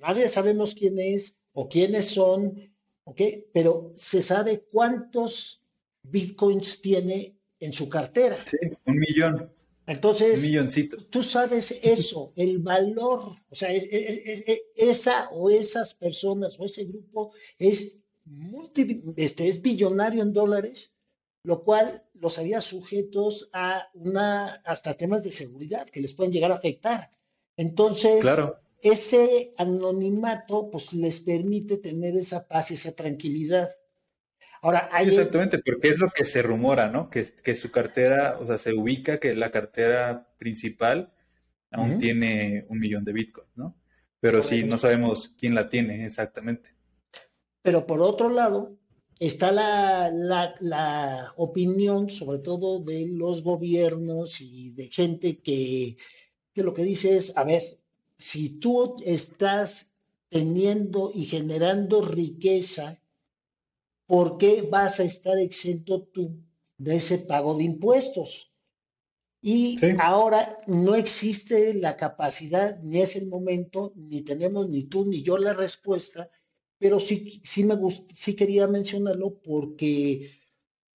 nadie 0.00 0.26
sabemos 0.26 0.74
quién 0.74 0.98
es, 0.98 1.37
o 1.60 1.68
quiénes 1.68 2.06
son, 2.06 2.54
¿ok? 3.02 3.20
Pero 3.52 3.92
se 3.96 4.22
sabe 4.22 4.66
cuántos 4.70 5.60
bitcoins 6.04 6.80
tiene 6.80 7.36
en 7.58 7.72
su 7.72 7.88
cartera. 7.88 8.36
Sí, 8.46 8.58
un 8.84 8.96
millón. 8.96 9.52
Entonces, 9.84 10.38
un 10.38 10.46
milloncito. 10.46 10.98
tú 11.10 11.24
sabes 11.24 11.76
eso, 11.82 12.32
el 12.36 12.60
valor, 12.60 13.34
o 13.50 13.54
sea, 13.56 13.70
esa 13.72 15.30
o 15.30 15.50
esas 15.50 15.94
personas 15.94 16.60
o 16.60 16.64
ese 16.64 16.84
grupo 16.84 17.32
es, 17.58 17.96
este, 19.16 19.48
es 19.48 19.60
billonario 19.60 20.22
en 20.22 20.32
dólares, 20.32 20.92
lo 21.42 21.64
cual 21.64 22.04
los 22.14 22.38
haría 22.38 22.60
sujetos 22.60 23.50
a 23.52 23.88
una, 23.94 24.62
hasta 24.64 24.94
temas 24.94 25.24
de 25.24 25.32
seguridad 25.32 25.88
que 25.88 26.02
les 26.02 26.14
pueden 26.14 26.32
llegar 26.32 26.52
a 26.52 26.56
afectar. 26.56 27.10
Entonces, 27.56 28.20
claro 28.20 28.60
ese 28.82 29.54
anonimato 29.58 30.70
pues 30.70 30.92
les 30.92 31.20
permite 31.20 31.78
tener 31.78 32.16
esa 32.16 32.46
paz 32.46 32.70
y 32.70 32.74
esa 32.74 32.92
tranquilidad. 32.92 33.70
Ahora, 34.62 34.88
hay... 34.92 35.08
exactamente, 35.08 35.58
porque 35.58 35.88
es 35.88 35.98
lo 35.98 36.10
que 36.10 36.24
se 36.24 36.42
rumora, 36.42 36.88
¿no? 36.88 37.10
Que, 37.10 37.24
que, 37.42 37.54
su 37.54 37.70
cartera, 37.70 38.38
o 38.40 38.46
sea, 38.46 38.58
se 38.58 38.72
ubica 38.72 39.20
que 39.20 39.34
la 39.34 39.50
cartera 39.50 40.28
principal 40.36 41.12
aún 41.70 41.98
tiene 41.98 42.66
un 42.68 42.78
millón 42.78 43.04
de 43.04 43.12
bitcoins, 43.12 43.50
¿no? 43.54 43.76
Pero 44.20 44.42
sí, 44.42 44.64
no 44.64 44.78
sabemos 44.78 45.34
quién 45.38 45.54
la 45.54 45.68
tiene 45.68 46.04
exactamente. 46.04 46.74
Pero 47.62 47.86
por 47.86 48.00
otro 48.00 48.30
lado, 48.30 48.76
está 49.20 49.52
la, 49.52 50.10
la, 50.12 50.54
la 50.60 51.32
opinión, 51.36 52.10
sobre 52.10 52.38
todo 52.38 52.80
de 52.80 53.06
los 53.08 53.42
gobiernos 53.42 54.40
y 54.40 54.72
de 54.72 54.88
gente 54.88 55.38
que, 55.40 55.96
que 56.52 56.62
lo 56.62 56.74
que 56.74 56.82
dice 56.82 57.16
es, 57.16 57.36
a 57.36 57.44
ver, 57.44 57.77
si 58.18 58.58
tú 58.58 58.96
estás 59.04 59.92
teniendo 60.28 61.12
y 61.14 61.24
generando 61.24 62.02
riqueza, 62.02 63.00
¿por 64.06 64.38
qué 64.38 64.62
vas 64.62 65.00
a 65.00 65.04
estar 65.04 65.38
exento 65.38 66.02
tú 66.02 66.36
de 66.76 66.96
ese 66.96 67.18
pago 67.18 67.54
de 67.54 67.64
impuestos? 67.64 68.52
Y 69.40 69.76
ahora 70.00 70.58
no 70.66 70.96
existe 70.96 71.72
la 71.74 71.96
capacidad, 71.96 72.80
ni 72.82 73.00
es 73.00 73.14
el 73.14 73.28
momento, 73.28 73.92
ni 73.94 74.22
tenemos 74.22 74.68
ni 74.68 74.84
tú 74.84 75.06
ni 75.06 75.22
yo 75.22 75.38
la 75.38 75.54
respuesta, 75.54 76.28
pero 76.78 76.98
sí, 76.98 77.40
sí 77.44 77.62
me 77.64 77.76
sí 78.14 78.34
quería 78.34 78.66
mencionarlo 78.66 79.38
porque, 79.40 80.32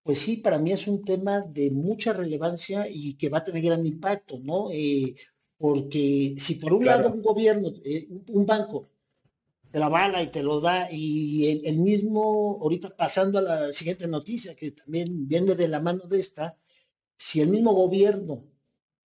pues 0.02 0.18
sí, 0.18 0.36
para 0.38 0.58
mí 0.58 0.72
es 0.72 0.86
un 0.86 1.02
tema 1.02 1.40
de 1.40 1.70
mucha 1.70 2.12
relevancia 2.12 2.86
y 2.88 3.14
que 3.14 3.30
va 3.30 3.38
a 3.38 3.44
tener 3.44 3.62
gran 3.62 3.86
impacto, 3.86 4.38
¿no? 4.42 4.70
Eh, 4.70 5.14
porque 5.58 6.34
si 6.38 6.56
por 6.56 6.72
un 6.72 6.84
lado 6.84 7.12
un 7.12 7.22
gobierno, 7.22 7.72
eh, 7.84 8.08
un 8.28 8.46
banco, 8.46 8.90
te 9.70 9.78
la 9.78 9.88
bala 9.88 10.22
y 10.22 10.30
te 10.30 10.42
lo 10.42 10.60
da, 10.60 10.88
y 10.90 11.66
el, 11.66 11.78
mismo, 11.78 12.58
ahorita 12.62 12.96
pasando 12.96 13.38
a 13.38 13.42
la 13.42 13.72
siguiente 13.72 14.06
noticia, 14.06 14.54
que 14.54 14.70
también 14.70 15.26
viene 15.26 15.54
de 15.54 15.68
la 15.68 15.80
mano 15.80 16.06
de 16.06 16.20
esta, 16.20 16.56
si 17.16 17.40
el 17.40 17.48
mismo 17.48 17.72
gobierno 17.72 18.44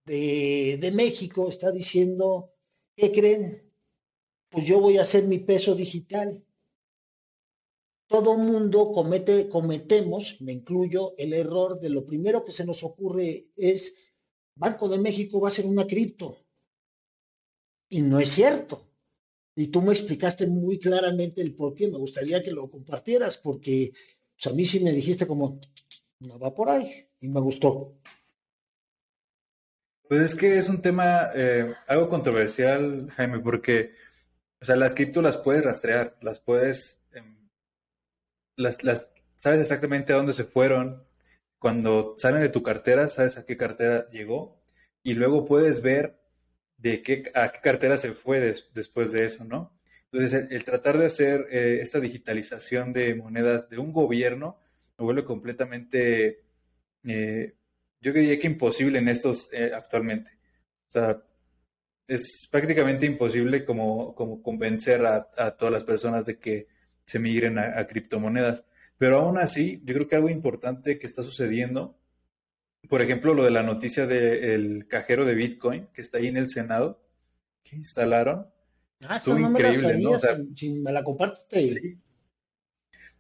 de, 0.06 0.78
de 0.80 0.92
México 0.92 1.50
está 1.50 1.72
diciendo, 1.72 2.54
¿qué 2.96 3.12
creen? 3.12 3.72
Pues 4.50 4.66
yo 4.66 4.80
voy 4.80 4.98
a 4.98 5.02
hacer 5.02 5.24
mi 5.26 5.40
peso 5.40 5.76
digital. 5.76 6.44
Todo 8.08 8.38
mundo 8.38 8.92
comete, 8.92 9.50
cometemos, 9.50 10.42
me 10.42 10.54
incluyo, 10.54 11.16
el 11.18 11.34
error 11.34 11.80
de 11.80 11.90
lo 11.90 12.06
primero 12.06 12.44
que 12.44 12.52
se 12.52 12.66
nos 12.66 12.84
ocurre 12.84 13.50
es 13.56 13.96
Banco 14.60 14.90
de 14.90 15.00
México 15.00 15.40
va 15.40 15.48
a 15.48 15.52
ser 15.52 15.66
una 15.66 15.88
cripto. 15.88 16.38
Y 17.90 18.02
no 18.02 18.20
es 18.20 18.30
cierto. 18.30 18.86
Y 19.56 19.68
tú 19.68 19.82
me 19.82 19.94
explicaste 19.94 20.48
muy 20.48 20.80
claramente 20.80 21.42
el 21.42 21.56
por 21.56 21.74
qué. 21.74 21.88
Me 21.88 21.98
gustaría 21.98 22.44
que 22.44 22.52
lo 22.52 22.70
compartieras 22.70 23.38
porque 23.38 23.94
pues, 24.36 24.48
a 24.48 24.56
mí 24.56 24.66
sí 24.66 24.82
me 24.82 24.92
dijiste 24.92 25.26
como, 25.26 25.60
no 26.20 26.38
va 26.38 26.54
por 26.54 26.70
ahí. 26.70 27.08
Y 27.22 27.30
me 27.30 27.40
gustó. 27.40 27.96
Pues 30.08 30.22
es 30.22 30.36
que 30.36 30.58
es 30.58 30.70
un 30.70 30.82
tema 30.82 31.30
eh, 31.36 31.74
algo 31.88 32.10
controversial, 32.10 33.10
Jaime, 33.12 33.40
porque, 33.40 33.94
o 34.60 34.66
sea, 34.66 34.76
las 34.76 34.94
cripto 34.94 35.22
las 35.22 35.38
puedes 35.38 35.64
rastrear, 35.64 36.18
las 36.22 36.40
puedes, 36.40 37.02
em, 37.14 37.48
las, 38.56 38.84
las, 38.84 39.12
sabes 39.38 39.62
exactamente 39.62 40.12
a 40.12 40.16
dónde 40.16 40.34
se 40.34 40.46
fueron. 40.46 41.04
Cuando 41.60 42.16
salen 42.18 42.42
de 42.42 42.50
tu 42.50 42.64
cartera, 42.64 43.08
sabes 43.08 43.38
a 43.38 43.46
qué 43.46 43.58
cartera 43.58 44.10
llegó 44.12 44.62
y 45.04 45.14
luego 45.14 45.46
puedes 45.46 45.82
ver 45.82 46.20
de 46.78 47.04
qué, 47.04 47.32
a 47.36 47.52
qué 47.52 47.60
cartera 47.62 47.98
se 47.98 48.14
fue 48.14 48.40
después 48.74 49.12
de 49.12 49.26
eso, 49.26 49.44
¿no? 49.44 49.78
Entonces, 50.12 50.52
el, 50.52 50.64
tratar 50.64 50.98
de 50.98 51.06
hacer 51.06 51.46
eh, 51.52 51.80
esta 51.82 52.00
digitalización 52.00 52.94
de 52.94 53.14
monedas 53.16 53.70
de 53.70 53.78
un 53.78 53.94
gobierno 53.94 54.60
lo 54.98 55.06
vuelve 55.06 55.24
completamente, 55.24 56.44
eh, 57.06 57.56
yo 58.02 58.14
diría 58.14 58.40
que 58.40 58.48
imposible 58.48 59.00
en 59.00 59.08
estos 59.08 59.50
eh, 59.54 59.72
actualmente. 59.74 60.32
O 60.90 60.92
sea, 60.92 61.24
es 62.08 62.48
prácticamente 62.52 63.06
imposible 63.06 63.64
como, 63.66 64.16
como 64.16 64.42
convencer 64.42 65.06
a, 65.06 65.30
todas 65.58 65.72
las 65.72 65.84
personas 65.84 66.26
de 66.26 66.40
que 66.40 66.68
se 67.06 67.20
migren 67.20 67.60
a, 67.60 67.86
criptomonedas. 67.88 68.66
Pero 69.00 69.20
aún 69.20 69.40
así, 69.40 69.82
yo 69.84 69.96
creo 69.96 70.08
que 70.08 70.16
algo 70.16 70.30
importante 70.30 71.00
que 71.00 71.08
está 71.08 71.24
sucediendo, 71.24 71.98
por 72.88 73.02
ejemplo, 73.02 73.34
lo 73.34 73.44
de 73.44 73.52
la 73.52 73.64
noticia 73.64 74.06
del 74.06 74.88
cajero 74.88 75.26
de 75.26 75.34
Bitcoin 75.34 75.88
que 75.92 76.02
está 76.02 76.20
ahí 76.20 76.28
en 76.28 76.38
el 76.38 76.50
Senado, 76.50 77.04
que 77.64 77.76
instalaron, 77.76 78.46
Ah, 79.02 79.16
Estuvo 79.16 79.40
increíble, 79.40 79.98
¿no? 79.98 80.12
O 80.12 80.20
sea, 80.20 80.38
si, 80.56 80.74
me 80.74 80.92
la 80.92 81.04
compartes. 81.04 81.80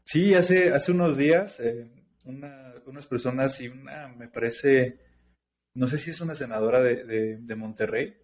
Sí. 0.03 0.33
hace, 0.33 0.73
hace 0.73 0.91
unos 0.91 1.17
días 1.17 1.59
eh, 1.61 1.89
unas 2.25 3.07
personas 3.07 3.61
y 3.61 3.69
una, 3.69 4.09
me 4.09 4.27
parece, 4.27 4.99
no 5.73 5.87
sé 5.87 5.97
si 5.97 6.09
es 6.09 6.19
una 6.19 6.35
senadora 6.35 6.81
de, 6.81 7.37
de, 7.37 7.55
Monterrey, 7.55 8.17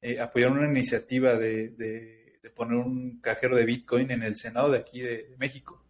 eh, 0.00 0.18
apoyaron 0.18 0.58
una 0.58 0.70
iniciativa 0.70 1.36
de, 1.36 1.68
de, 1.70 2.50
poner 2.54 2.76
un 2.78 3.20
cajero 3.20 3.54
de 3.56 3.66
Bitcoin 3.66 4.10
en 4.10 4.22
el 4.22 4.36
Senado 4.36 4.70
de 4.70 4.78
aquí 4.78 5.00
de, 5.00 5.34
México. 5.38 5.84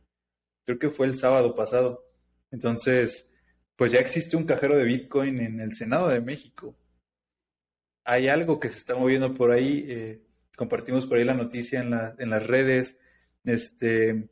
Creo 0.66 0.78
que 0.78 0.90
fue 0.90 1.06
el 1.06 1.14
sábado 1.14 1.54
pasado. 1.54 2.04
Entonces, 2.50 3.30
pues 3.76 3.92
ya 3.92 4.00
existe 4.00 4.36
un 4.36 4.44
cajero 4.44 4.76
de 4.76 4.84
Bitcoin 4.84 5.40
en 5.40 5.60
el 5.60 5.72
Senado 5.72 6.08
de 6.08 6.20
México. 6.20 6.76
Hay 8.04 8.28
algo 8.28 8.60
que 8.60 8.68
se 8.68 8.76
está 8.78 8.94
moviendo 8.94 9.32
por 9.32 9.50
ahí. 9.50 9.86
Eh, 9.88 10.26
compartimos 10.56 11.06
por 11.06 11.18
ahí 11.18 11.24
la 11.24 11.34
noticia 11.34 11.80
en, 11.80 11.94
en 12.18 12.30
las 12.30 12.46
redes, 12.46 12.98
este, 13.44 14.28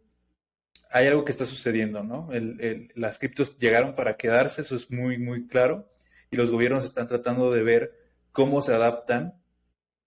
hay 0.90 1.06
algo 1.06 1.24
que 1.24 1.32
está 1.32 1.46
sucediendo, 1.46 2.02
¿no? 2.02 2.28
Las 2.94 3.18
criptos 3.18 3.58
llegaron 3.58 3.94
para 3.94 4.16
quedarse, 4.16 4.62
eso 4.62 4.74
es 4.74 4.90
muy, 4.90 5.18
muy 5.18 5.46
claro, 5.46 5.88
y 6.30 6.36
los 6.36 6.50
gobiernos 6.50 6.84
están 6.84 7.06
tratando 7.06 7.52
de 7.52 7.62
ver 7.62 7.92
cómo 8.32 8.62
se 8.62 8.74
adaptan 8.74 9.34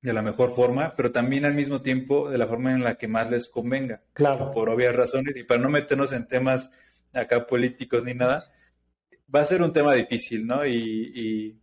de 0.02 0.14
la 0.14 0.22
mejor 0.22 0.54
forma, 0.54 0.96
pero 0.96 1.12
también 1.12 1.46
al 1.46 1.54
mismo 1.54 1.82
tiempo 1.82 2.30
de 2.30 2.38
la 2.38 2.48
forma 2.48 2.72
en 2.72 2.84
la 2.84 2.96
que 2.96 3.08
más 3.08 3.30
les 3.30 3.48
convenga. 3.48 4.04
Claro. 4.14 4.52
Por 4.52 4.70
obvias 4.70 4.96
razones, 4.96 5.36
y 5.36 5.44
para 5.44 5.62
no 5.62 5.70
meternos 5.70 6.14
en 6.14 6.28
temas 6.28 6.72
acá 7.14 7.48
políticos 7.48 8.04
ni 8.04 8.14
nada, 8.14 8.52
va 9.34 9.42
a 9.42 9.46
ser 9.46 9.62
un 9.62 9.74
tema 9.74 9.94
difícil, 9.94 10.46
¿no? 10.46 10.66
Y, 10.66 11.60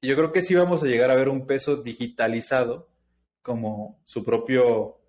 y 0.00 0.08
yo 0.08 0.16
creo 0.16 0.32
que 0.32 0.42
sí 0.42 0.54
vamos 0.54 0.82
a 0.82 0.86
llegar 0.86 1.10
a 1.10 1.16
ver 1.16 1.28
un 1.28 1.46
peso 1.46 1.76
digitalizado 1.76 2.88
como 3.42 4.00
su 4.04 4.22
propio, 4.24 5.00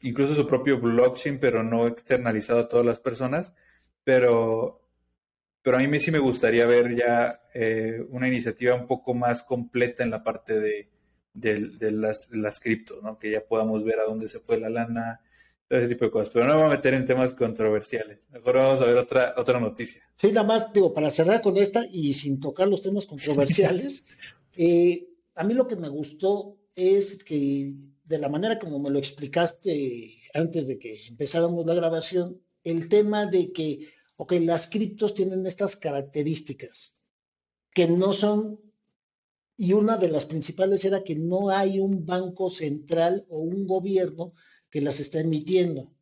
incluso 0.00 0.34
su 0.34 0.46
propio 0.46 0.80
blockchain, 0.80 1.38
pero 1.38 1.62
no 1.62 1.86
externalizado 1.86 2.60
a 2.60 2.68
todas 2.68 2.86
las 2.86 2.98
personas. 2.98 3.54
Pero, 4.02 4.82
pero 5.62 5.76
a 5.76 5.80
mí 5.80 6.00
sí 6.00 6.10
me 6.10 6.18
gustaría 6.18 6.66
ver 6.66 6.96
ya 6.96 7.42
eh, 7.54 8.04
una 8.10 8.28
iniciativa 8.28 8.74
un 8.74 8.86
poco 8.86 9.14
más 9.14 9.42
completa 9.42 10.02
en 10.02 10.10
la 10.10 10.24
parte 10.24 10.58
de, 10.58 10.93
de, 11.34 11.90
las, 11.92 12.30
las 12.30 12.60
criptos, 12.60 13.02
¿no? 13.02 13.18
que 13.18 13.32
ya 13.32 13.44
podamos 13.44 13.84
ver 13.84 14.00
a 14.00 14.04
dónde 14.04 14.28
se 14.28 14.40
fue 14.40 14.58
la 14.58 14.70
lana, 14.70 15.20
todo 15.68 15.78
ese 15.78 15.88
tipo 15.88 16.04
de 16.04 16.10
cosas. 16.10 16.30
Pero 16.30 16.46
no 16.46 16.54
me 16.54 16.62
voy 16.62 16.72
a 16.72 16.76
meter 16.76 16.94
en 16.94 17.04
temas 17.04 17.34
controversiales. 17.34 18.28
Mejor 18.30 18.56
vamos 18.56 18.80
a 18.80 18.86
ver 18.86 18.96
otra, 18.96 19.34
otra 19.36 19.60
noticia. 19.60 20.02
Sí, 20.16 20.28
nada 20.28 20.46
más, 20.46 20.72
digo, 20.72 20.94
para 20.94 21.10
cerrar 21.10 21.42
con 21.42 21.56
esta 21.56 21.84
y 21.90 22.14
sin 22.14 22.40
tocar 22.40 22.68
los 22.68 22.82
temas 22.82 23.06
controversiales, 23.06 24.04
eh, 24.56 25.08
a 25.34 25.44
mí 25.44 25.54
lo 25.54 25.66
que 25.66 25.76
me 25.76 25.88
gustó 25.88 26.56
es 26.74 27.22
que 27.24 27.74
de 28.04 28.18
la 28.18 28.28
manera 28.28 28.58
como 28.58 28.78
me 28.78 28.90
lo 28.90 28.98
explicaste 28.98 30.18
antes 30.34 30.66
de 30.66 30.78
que 30.78 31.06
empezáramos 31.08 31.64
la 31.66 31.74
grabación, 31.74 32.40
el 32.62 32.88
tema 32.88 33.26
de 33.26 33.52
que, 33.52 33.88
ok, 34.16 34.32
las 34.40 34.68
criptos 34.68 35.14
tienen 35.14 35.46
estas 35.46 35.76
características 35.76 36.96
que 37.72 37.88
no 37.88 38.12
son, 38.12 38.60
y 39.56 39.72
una 39.72 39.96
de 39.96 40.08
las 40.08 40.26
principales 40.26 40.84
era 40.84 41.04
que 41.04 41.16
no 41.16 41.50
hay 41.50 41.78
un 41.78 42.04
banco 42.04 42.50
central 42.50 43.24
o 43.28 43.38
un 43.38 43.66
gobierno 43.66 44.34
que 44.70 44.80
las 44.80 45.00
está 45.00 45.20
emitiendo. 45.20 45.92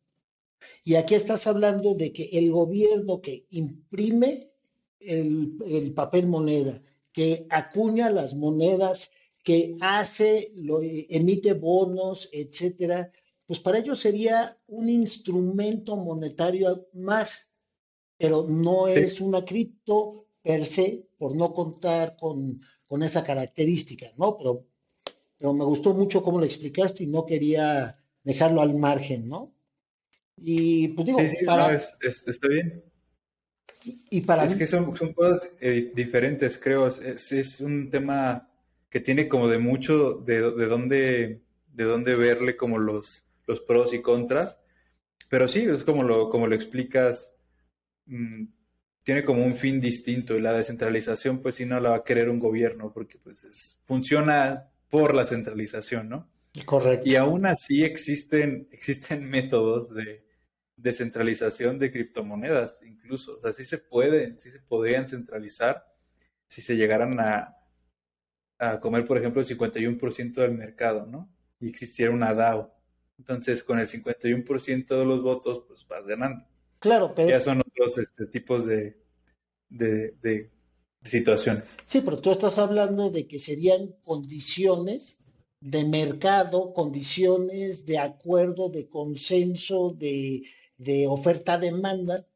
Y 0.83 0.95
aquí 0.95 1.15
estás 1.15 1.45
hablando 1.47 1.95
de 1.95 2.11
que 2.11 2.29
el 2.33 2.51
gobierno 2.51 3.21
que 3.21 3.45
imprime 3.49 4.51
el, 4.99 5.53
el 5.65 5.93
papel 5.93 6.27
moneda, 6.27 6.81
que 7.11 7.45
acuña 7.49 8.09
las 8.09 8.33
monedas 8.33 9.11
que 9.43 9.75
hace, 9.81 10.51
lo, 10.55 10.81
eh, 10.81 11.05
emite 11.09 11.53
bonos, 11.53 12.29
etcétera, 12.31 13.11
pues 13.45 13.59
para 13.59 13.77
ellos 13.77 13.99
sería 13.99 14.57
un 14.67 14.89
instrumento 14.89 15.97
monetario 15.97 16.87
más, 16.93 17.51
pero 18.17 18.47
no 18.47 18.87
es 18.87 19.19
una 19.19 19.43
cripto 19.43 20.27
per 20.41 20.65
se 20.65 21.07
por 21.17 21.35
no 21.35 21.53
contar 21.53 22.15
con, 22.15 22.61
con, 22.87 23.03
esa 23.03 23.23
característica, 23.23 24.07
¿no? 24.17 24.37
Pero, 24.37 24.65
pero 25.37 25.53
me 25.53 25.63
gustó 25.63 25.93
mucho 25.93 26.23
cómo 26.23 26.39
lo 26.39 26.45
explicaste 26.45 27.03
y 27.03 27.07
no 27.07 27.25
quería 27.25 27.99
dejarlo 28.23 28.61
al 28.61 28.75
margen, 28.75 29.27
¿no? 29.27 29.53
Y 30.37 30.89
pues 30.89 31.07
digo, 31.07 31.19
sí, 31.19 31.29
sí, 31.29 31.45
no, 31.45 31.69
es, 31.69 31.95
está 32.01 32.47
bien. 32.47 32.83
Y 34.09 34.21
para 34.21 34.45
es 34.45 34.55
que 34.55 34.65
son, 34.65 34.95
son 34.95 35.13
cosas 35.13 35.51
eh, 35.59 35.91
diferentes, 35.93 36.57
creo. 36.57 36.87
Es, 36.87 37.31
es 37.31 37.59
un 37.59 37.89
tema 37.89 38.49
que 38.89 38.99
tiene 38.99 39.27
como 39.27 39.49
de 39.49 39.57
mucho 39.57 40.13
de, 40.13 40.51
de 40.51 40.65
dónde, 40.67 41.41
de 41.73 41.83
dónde 41.83 42.15
verle 42.15 42.55
como 42.55 42.77
los, 42.77 43.25
los 43.47 43.59
pros 43.59 43.93
y 43.93 44.01
contras. 44.01 44.59
Pero 45.29 45.47
sí, 45.47 45.61
es 45.61 45.83
como 45.83 46.03
lo, 46.03 46.29
como 46.29 46.47
lo 46.47 46.55
explicas, 46.55 47.31
mm, 48.05 48.43
tiene 49.03 49.23
como 49.23 49.45
un 49.45 49.55
fin 49.55 49.81
distinto 49.81 50.35
y 50.35 50.41
la 50.41 50.53
descentralización 50.53 51.41
pues 51.41 51.55
sí 51.55 51.65
no 51.65 51.79
la 51.79 51.89
va 51.89 51.95
a 51.97 52.03
querer 52.03 52.29
un 52.29 52.39
gobierno 52.39 52.91
porque 52.93 53.17
pues 53.17 53.79
funciona 53.83 54.69
por 54.89 55.13
la 55.13 55.25
centralización, 55.25 56.09
¿no? 56.09 56.29
Correcto. 56.65 57.09
Y 57.09 57.15
aún 57.15 57.45
así 57.45 57.83
existen, 57.83 58.67
existen 58.71 59.29
métodos 59.29 59.93
de 59.93 60.23
descentralización 60.77 61.79
de 61.79 61.91
criptomonedas, 61.91 62.81
incluso. 62.83 63.37
O 63.37 63.41
sea, 63.41 63.53
sí 63.53 63.65
se 63.65 63.79
pueden, 63.79 64.39
sí 64.39 64.49
se 64.49 64.59
podrían 64.59 65.07
centralizar 65.07 65.85
si 66.45 66.61
se 66.61 66.75
llegaran 66.75 67.19
a, 67.19 67.57
a 68.59 68.79
comer, 68.79 69.05
por 69.05 69.17
ejemplo, 69.17 69.41
el 69.41 69.47
51% 69.47 70.33
del 70.33 70.51
mercado, 70.53 71.07
¿no? 71.07 71.33
Y 71.59 71.69
existiera 71.69 72.11
una 72.11 72.33
DAO. 72.33 72.75
Entonces, 73.17 73.63
con 73.63 73.79
el 73.79 73.87
51% 73.87 74.87
de 74.87 75.05
los 75.05 75.23
votos, 75.23 75.63
pues 75.67 75.87
vas 75.87 76.05
ganando. 76.05 76.45
Claro, 76.83 77.13
pero... 77.15 77.29
Ya 77.29 77.39
son 77.39 77.61
otros 77.61 77.97
este, 77.97 78.25
tipos 78.25 78.65
de, 78.65 78.97
de, 79.69 80.17
de, 80.21 80.51
situaciones. 81.01 81.63
Sí, 81.85 82.01
pero 82.01 82.19
tú 82.19 82.29
estás 82.29 82.57
hablando 82.57 83.09
de 83.09 83.25
que 83.25 83.39
serían 83.39 83.95
condiciones 84.03 85.17
de 85.61 85.85
mercado, 85.85 86.73
condiciones 86.73 87.85
de 87.85 87.99
acuerdo, 87.99 88.67
de 88.67 88.89
consenso, 88.89 89.95
de, 89.97 90.43
de 90.75 91.07
oferta-demanda, 91.07 92.27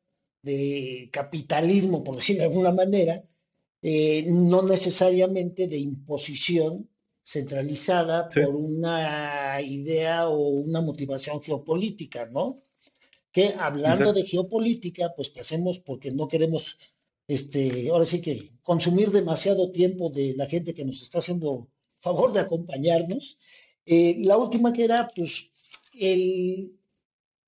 de 0.41 1.10
capitalismo, 1.12 2.05
por 2.05 2.15
decirlo 2.15 2.43
de 2.43 2.47
alguna 2.47 2.71
manera, 2.71 3.25
eh, 3.81 4.23
no 4.29 4.62
necesariamente 4.62 5.67
de 5.67 5.77
imposición 5.77 6.89
centralizada 7.21 8.29
por 8.29 8.55
una 8.55 9.60
idea 9.62 10.29
o 10.29 10.38
una 10.38 10.79
motivación 10.79 11.41
geopolítica, 11.41 12.27
¿no? 12.27 12.62
Que 13.38 13.54
hablando 13.67 14.13
de 14.13 14.23
geopolítica, 14.23 15.13
pues 15.15 15.30
pasemos 15.30 15.78
porque 15.78 16.10
no 16.12 16.28
queremos, 16.28 16.63
este, 17.28 17.89
ahora 17.91 18.08
sí 18.12 18.19
que 18.19 18.34
consumir 18.63 19.12
demasiado 19.12 19.71
tiempo 19.71 20.10
de 20.10 20.34
la 20.36 20.47
gente 20.47 20.73
que 20.73 20.84
nos 20.84 21.04
está 21.04 21.19
haciendo 21.19 21.67
favor 22.00 22.34
de 22.34 22.39
acompañarnos. 22.39 23.38
Eh, 23.86 24.15
la 24.30 24.38
última 24.38 24.73
que 24.73 24.86
era, 24.86 25.12
pues, 25.15 25.52
el, 25.93 26.76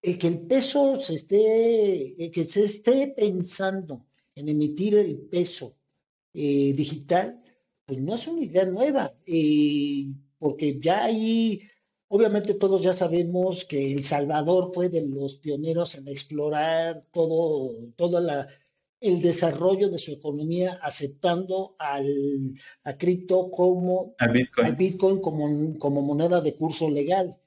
el 0.03 0.17
que 0.19 0.27
el 0.27 0.39
peso 0.41 0.99
se 1.01 1.15
esté, 1.15 2.15
que 2.35 2.45
se 2.45 2.65
esté 2.65 3.07
pensando 3.07 4.05
en 4.35 4.47
emitir 4.47 4.93
el 4.93 5.17
peso 5.17 5.75
eh, 6.35 6.71
digital, 6.73 7.41
pues 7.87 7.99
no 7.99 8.13
es 8.13 8.27
una 8.27 8.43
idea 8.43 8.65
nueva, 8.65 9.11
eh, 9.25 10.13
porque 10.37 10.79
ya 10.79 11.05
ahí, 11.05 11.61
obviamente 12.09 12.55
todos 12.55 12.81
ya 12.81 12.93
sabemos 12.93 13.65
que 13.65 13.93
El 13.93 14.03
Salvador 14.03 14.71
fue 14.73 14.89
de 14.89 15.07
los 15.07 15.37
pioneros 15.37 15.95
en 15.95 16.07
explorar 16.07 17.01
todo, 17.11 17.71
toda 17.95 18.19
la, 18.19 18.47
el 18.99 19.21
desarrollo 19.21 19.89
de 19.89 19.99
su 19.99 20.11
economía 20.11 20.79
aceptando 20.81 21.75
al, 21.79 22.53
a 22.83 22.97
cripto 22.97 23.49
como 23.49 24.15
al 24.17 24.31
Bitcoin, 24.31 24.75
Bitcoin 24.75 25.21
como, 25.21 25.79
como, 25.79 26.01
moneda 26.01 26.41
de 26.41 26.55
curso 26.55 26.89
legal. 26.89 27.37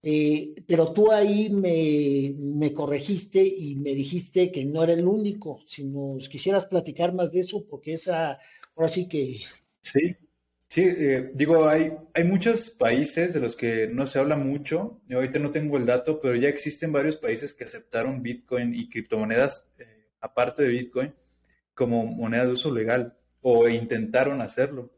Eh, 0.00 0.54
pero 0.66 0.92
tú 0.92 1.10
ahí 1.10 1.50
me, 1.50 2.32
me, 2.38 2.72
corregiste 2.72 3.44
y 3.44 3.74
me 3.76 3.94
dijiste 3.94 4.52
que 4.52 4.64
no 4.64 4.84
era 4.84 4.92
el 4.92 5.06
único. 5.06 5.60
Si 5.66 5.84
nos 5.84 6.28
quisieras 6.28 6.66
platicar 6.66 7.12
más 7.12 7.32
de 7.32 7.40
eso, 7.40 7.66
porque 7.68 7.94
esa, 7.94 8.38
ahora 8.76 8.88
sí 8.88 9.08
que... 9.08 9.38
Sí, 9.80 10.16
sí, 10.68 10.82
eh, 10.84 11.30
digo, 11.34 11.68
hay, 11.68 11.96
hay 12.14 12.24
muchos 12.24 12.70
países 12.70 13.34
de 13.34 13.40
los 13.40 13.56
que 13.56 13.88
no 13.88 14.06
se 14.06 14.18
habla 14.18 14.36
mucho. 14.36 15.00
Yo 15.08 15.18
ahorita 15.18 15.38
no 15.38 15.50
tengo 15.50 15.76
el 15.76 15.86
dato, 15.86 16.20
pero 16.20 16.34
ya 16.34 16.48
existen 16.48 16.92
varios 16.92 17.16
países 17.16 17.54
que 17.54 17.64
aceptaron 17.64 18.22
Bitcoin 18.22 18.74
y 18.74 18.88
criptomonedas. 18.88 19.66
Eh, 19.78 20.08
aparte 20.20 20.62
de 20.62 20.68
Bitcoin, 20.68 21.14
como 21.74 22.04
moneda 22.04 22.44
de 22.46 22.52
uso 22.52 22.72
legal 22.72 23.16
o 23.40 23.68
intentaron 23.68 24.40
hacerlo. 24.40 24.92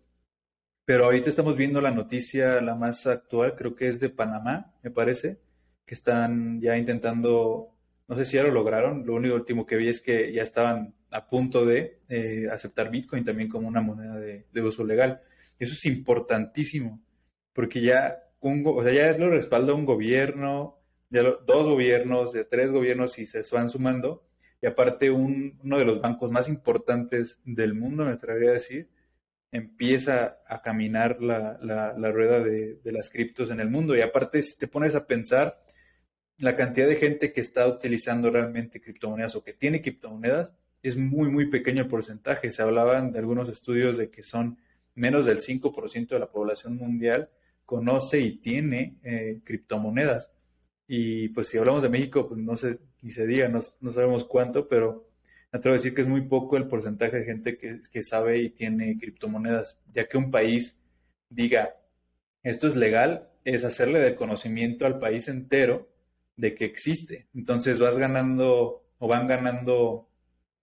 Pero 0.85 1.05
ahorita 1.05 1.29
estamos 1.29 1.57
viendo 1.57 1.81
la 1.81 1.91
noticia, 1.93 2.61
la 2.61 2.75
más 2.75 3.07
actual, 3.07 3.55
creo 3.55 3.77
que 3.77 3.87
es 3.87 4.01
de 4.01 4.09
Panamá, 4.09 4.75
me 4.83 4.91
parece, 4.91 5.41
que 5.87 5.95
están 5.95 6.61
ya 6.61 6.77
intentando, 6.77 7.77
no 8.09 8.17
sé 8.17 8.25
si 8.25 8.37
ya 8.37 8.43
lo 8.43 8.51
lograron, 8.51 9.07
lo 9.07 9.15
único 9.15 9.35
último 9.35 9.67
que 9.67 9.77
vi 9.77 9.89
es 9.89 10.01
que 10.01 10.33
ya 10.33 10.43
estaban 10.43 10.95
a 11.13 11.27
punto 11.27 11.65
de 11.65 12.01
eh, 12.09 12.49
aceptar 12.51 12.91
Bitcoin 12.91 13.25
también 13.25 13.49
como 13.49 13.69
una 13.69 13.83
moneda 13.83 14.19
de, 14.19 14.63
uso 14.63 14.85
legal. 14.85 15.23
Eso 15.61 15.75
es 15.75 15.87
importantísimo, 15.87 17.01
porque 17.53 17.81
ya, 17.81 18.25
un, 18.41 18.65
o 18.67 18.83
sea, 18.83 18.93
ya 18.93 19.17
lo 19.17 19.31
respalda 19.31 19.75
un 19.75 19.85
gobierno, 19.85 20.81
ya 21.11 21.23
dos 21.23 21.69
gobiernos, 21.69 22.33
de 22.33 22.45
tres 22.45 22.73
gobiernos 22.73 23.19
y 23.21 23.27
se 23.27 23.43
van 23.53 23.69
sumando, 23.69 24.27
y 24.63 24.67
aparte 24.67 25.11
uno 25.11 25.79
de 25.79 25.85
los 25.85 26.01
bancos 26.01 26.31
más 26.31 26.49
importantes 26.49 27.41
del 27.45 27.75
mundo, 27.75 28.05
me 28.05 28.13
atrevería 28.13 28.51
a 28.51 28.55
decir, 28.55 28.91
empieza 29.53 30.41
a 30.47 30.63
caminar 30.63 31.21
la, 31.21 31.59
la, 31.63 32.13
rueda 32.13 32.41
de, 32.41 32.77
de, 32.77 32.93
las 32.93 33.11
criptos 33.11 33.51
en 33.51 33.61
el 33.61 33.71
mundo. 33.71 33.97
Y 33.97 34.01
aparte, 34.01 34.43
si 34.43 34.59
te 34.59 34.69
pones 34.69 34.95
a 34.95 35.07
pensar 35.07 35.63
la 36.39 36.57
cantidad 36.57 36.87
de 36.87 36.97
gente 36.97 37.33
que 37.33 37.41
está 37.41 37.67
utilizando 37.67 38.31
realmente 38.31 38.81
criptomonedas 38.81 39.35
o 39.35 39.45
que 39.45 39.53
tiene 39.53 39.83
criptomonedas, 39.83 40.55
es 40.83 40.97
muy, 40.97 41.31
muy 41.31 41.47
pequeño 41.47 41.83
el 41.83 41.89
porcentaje. 41.89 42.51
Se 42.51 42.63
hablaban 42.63 43.13
de 43.13 43.19
algunos 43.19 43.49
estudios 43.49 43.97
de 43.97 44.11
que 44.11 44.23
son 44.23 44.59
menos 44.95 45.27
del 45.27 45.39
5% 45.39 46.09
de 46.09 46.19
la 46.19 46.31
población 46.31 46.77
mundial 46.77 47.31
conoce 47.65 48.21
y 48.21 48.37
tiene 48.37 48.99
eh, 49.03 49.41
criptomonedas. 49.45 50.33
Y 50.87 51.29
pues 51.29 51.49
si 51.49 51.59
hablamos 51.59 51.83
de 51.83 51.89
México, 51.89 52.29
pues 52.29 52.41
no 52.41 52.57
sé, 52.57 52.81
ni 53.03 53.11
se 53.11 53.27
diga, 53.27 53.49
no, 53.49 53.63
sabemos 53.63 54.25
cuánto, 54.25 54.69
pero 54.69 55.09
me 55.53 55.59
atrevo 55.59 55.75
a 55.75 55.79
decir 55.79 55.95
que 55.95 56.03
es 56.03 56.09
muy 56.09 56.23
poco 56.23 56.57
el 56.57 56.67
porcentaje 56.67 57.19
de 57.19 57.25
gente 57.25 57.59
que, 57.59 57.79
que 57.91 58.03
sabe 58.03 58.39
y 58.39 58.51
tiene 58.51 58.99
criptomonedas, 58.99 59.79
ya 59.95 60.09
que 60.09 60.19
un 60.19 60.31
país 60.31 60.79
diga, 61.29 61.77
esto 62.43 62.67
es 62.67 62.77
legal, 62.77 63.31
es 63.45 63.65
hacerle 63.65 64.01
de 64.01 64.15
conocimiento 64.15 64.87
al 64.87 64.99
país 64.99 65.29
entero 65.29 65.89
de 66.37 66.55
que 66.55 66.65
existe. 66.65 67.29
Entonces 67.35 67.79
vas 67.79 67.99
ganando 67.99 68.85
o 68.99 69.09
van 69.09 69.27
ganando 69.27 70.09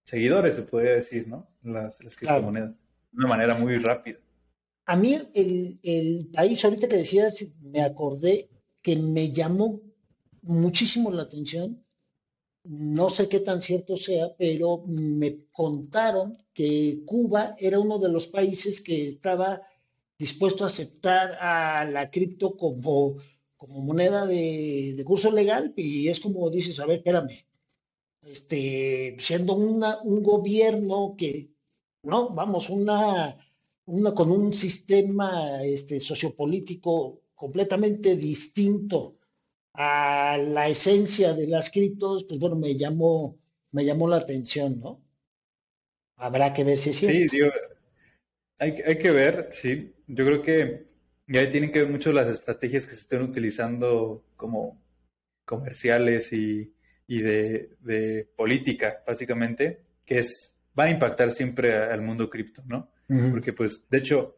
seguidores, 0.02 0.56
se 0.56 0.62
podría 0.62 0.92
decir, 0.92 1.28
¿no? 1.28 1.48
Las, 1.62 1.98
criptomonedas. 2.16 2.87
De 3.18 3.24
una 3.24 3.28
manera 3.28 3.54
muy 3.54 3.76
rápida. 3.78 4.18
A 4.86 4.96
mí 4.96 5.20
el, 5.34 5.78
el, 5.82 6.30
país, 6.32 6.64
ahorita 6.64 6.88
que 6.88 6.96
decías, 6.96 7.44
me 7.60 7.82
acordé 7.82 8.48
que 8.80 8.96
me 8.96 9.32
llamó 9.32 9.82
muchísimo 10.40 11.10
la 11.10 11.22
atención 11.24 11.84
no 12.68 13.08
sé 13.08 13.28
qué 13.28 13.40
tan 13.40 13.62
cierto 13.62 13.96
sea, 13.96 14.34
pero 14.36 14.84
me 14.86 15.46
contaron 15.52 16.36
que 16.52 17.02
Cuba 17.06 17.56
era 17.58 17.78
uno 17.78 17.98
de 17.98 18.10
los 18.10 18.26
países 18.26 18.82
que 18.82 19.06
estaba 19.06 19.62
dispuesto 20.18 20.64
a 20.64 20.66
aceptar 20.66 21.38
a 21.40 21.84
la 21.86 22.10
cripto 22.10 22.56
como, 22.56 23.16
como 23.56 23.80
moneda 23.80 24.26
de, 24.26 25.02
curso 25.06 25.30
legal 25.30 25.72
y 25.76 26.08
es 26.08 26.20
como 26.20 26.50
dices, 26.50 26.78
a 26.80 26.86
ver, 26.86 26.98
espérame, 26.98 27.46
este, 28.22 29.16
siendo 29.18 29.54
una, 29.54 30.02
un 30.02 30.22
gobierno 30.22 31.14
que, 31.16 31.50
no, 32.02 32.30
vamos, 32.30 32.70
una, 32.70 33.36
una 33.86 34.14
con 34.14 34.30
un 34.30 34.52
sistema 34.52 35.62
este, 35.64 36.00
sociopolítico 36.00 37.22
completamente 37.34 38.16
distinto 38.16 39.16
a 39.74 40.36
la 40.38 40.68
esencia 40.68 41.34
de 41.34 41.46
las 41.46 41.70
criptos, 41.70 42.24
pues 42.24 42.40
bueno, 42.40 42.56
me 42.56 42.76
llamó, 42.76 43.38
me 43.72 43.84
llamó 43.84 44.08
la 44.08 44.16
atención, 44.16 44.80
¿no? 44.80 45.00
Habrá 46.16 46.52
que 46.52 46.64
ver 46.64 46.78
si 46.78 46.90
es 46.90 46.96
cierto. 46.96 47.36
Sí, 47.36 47.40
hay, 48.58 48.74
hay 48.84 48.98
que 48.98 49.10
ver, 49.12 49.48
sí. 49.52 49.94
Yo 50.08 50.24
creo 50.24 50.42
que 50.42 50.88
ya 51.28 51.48
tienen 51.48 51.70
que 51.70 51.80
ver 51.80 51.90
mucho 51.90 52.12
las 52.12 52.26
estrategias 52.26 52.86
que 52.86 52.92
se 52.92 53.02
estén 53.02 53.22
utilizando 53.22 54.24
como 54.36 54.82
comerciales 55.44 56.32
y, 56.32 56.74
y 57.06 57.20
de, 57.20 57.76
de, 57.80 58.28
política, 58.36 59.02
básicamente, 59.06 59.82
que 60.04 60.18
es, 60.18 60.57
van 60.78 60.88
a 60.88 60.90
impactar 60.92 61.32
siempre 61.32 61.74
al 61.74 62.02
mundo 62.02 62.30
cripto, 62.30 62.62
¿no? 62.64 62.88
Porque 63.32 63.52
pues, 63.52 63.88
de 63.88 63.98
hecho, 63.98 64.36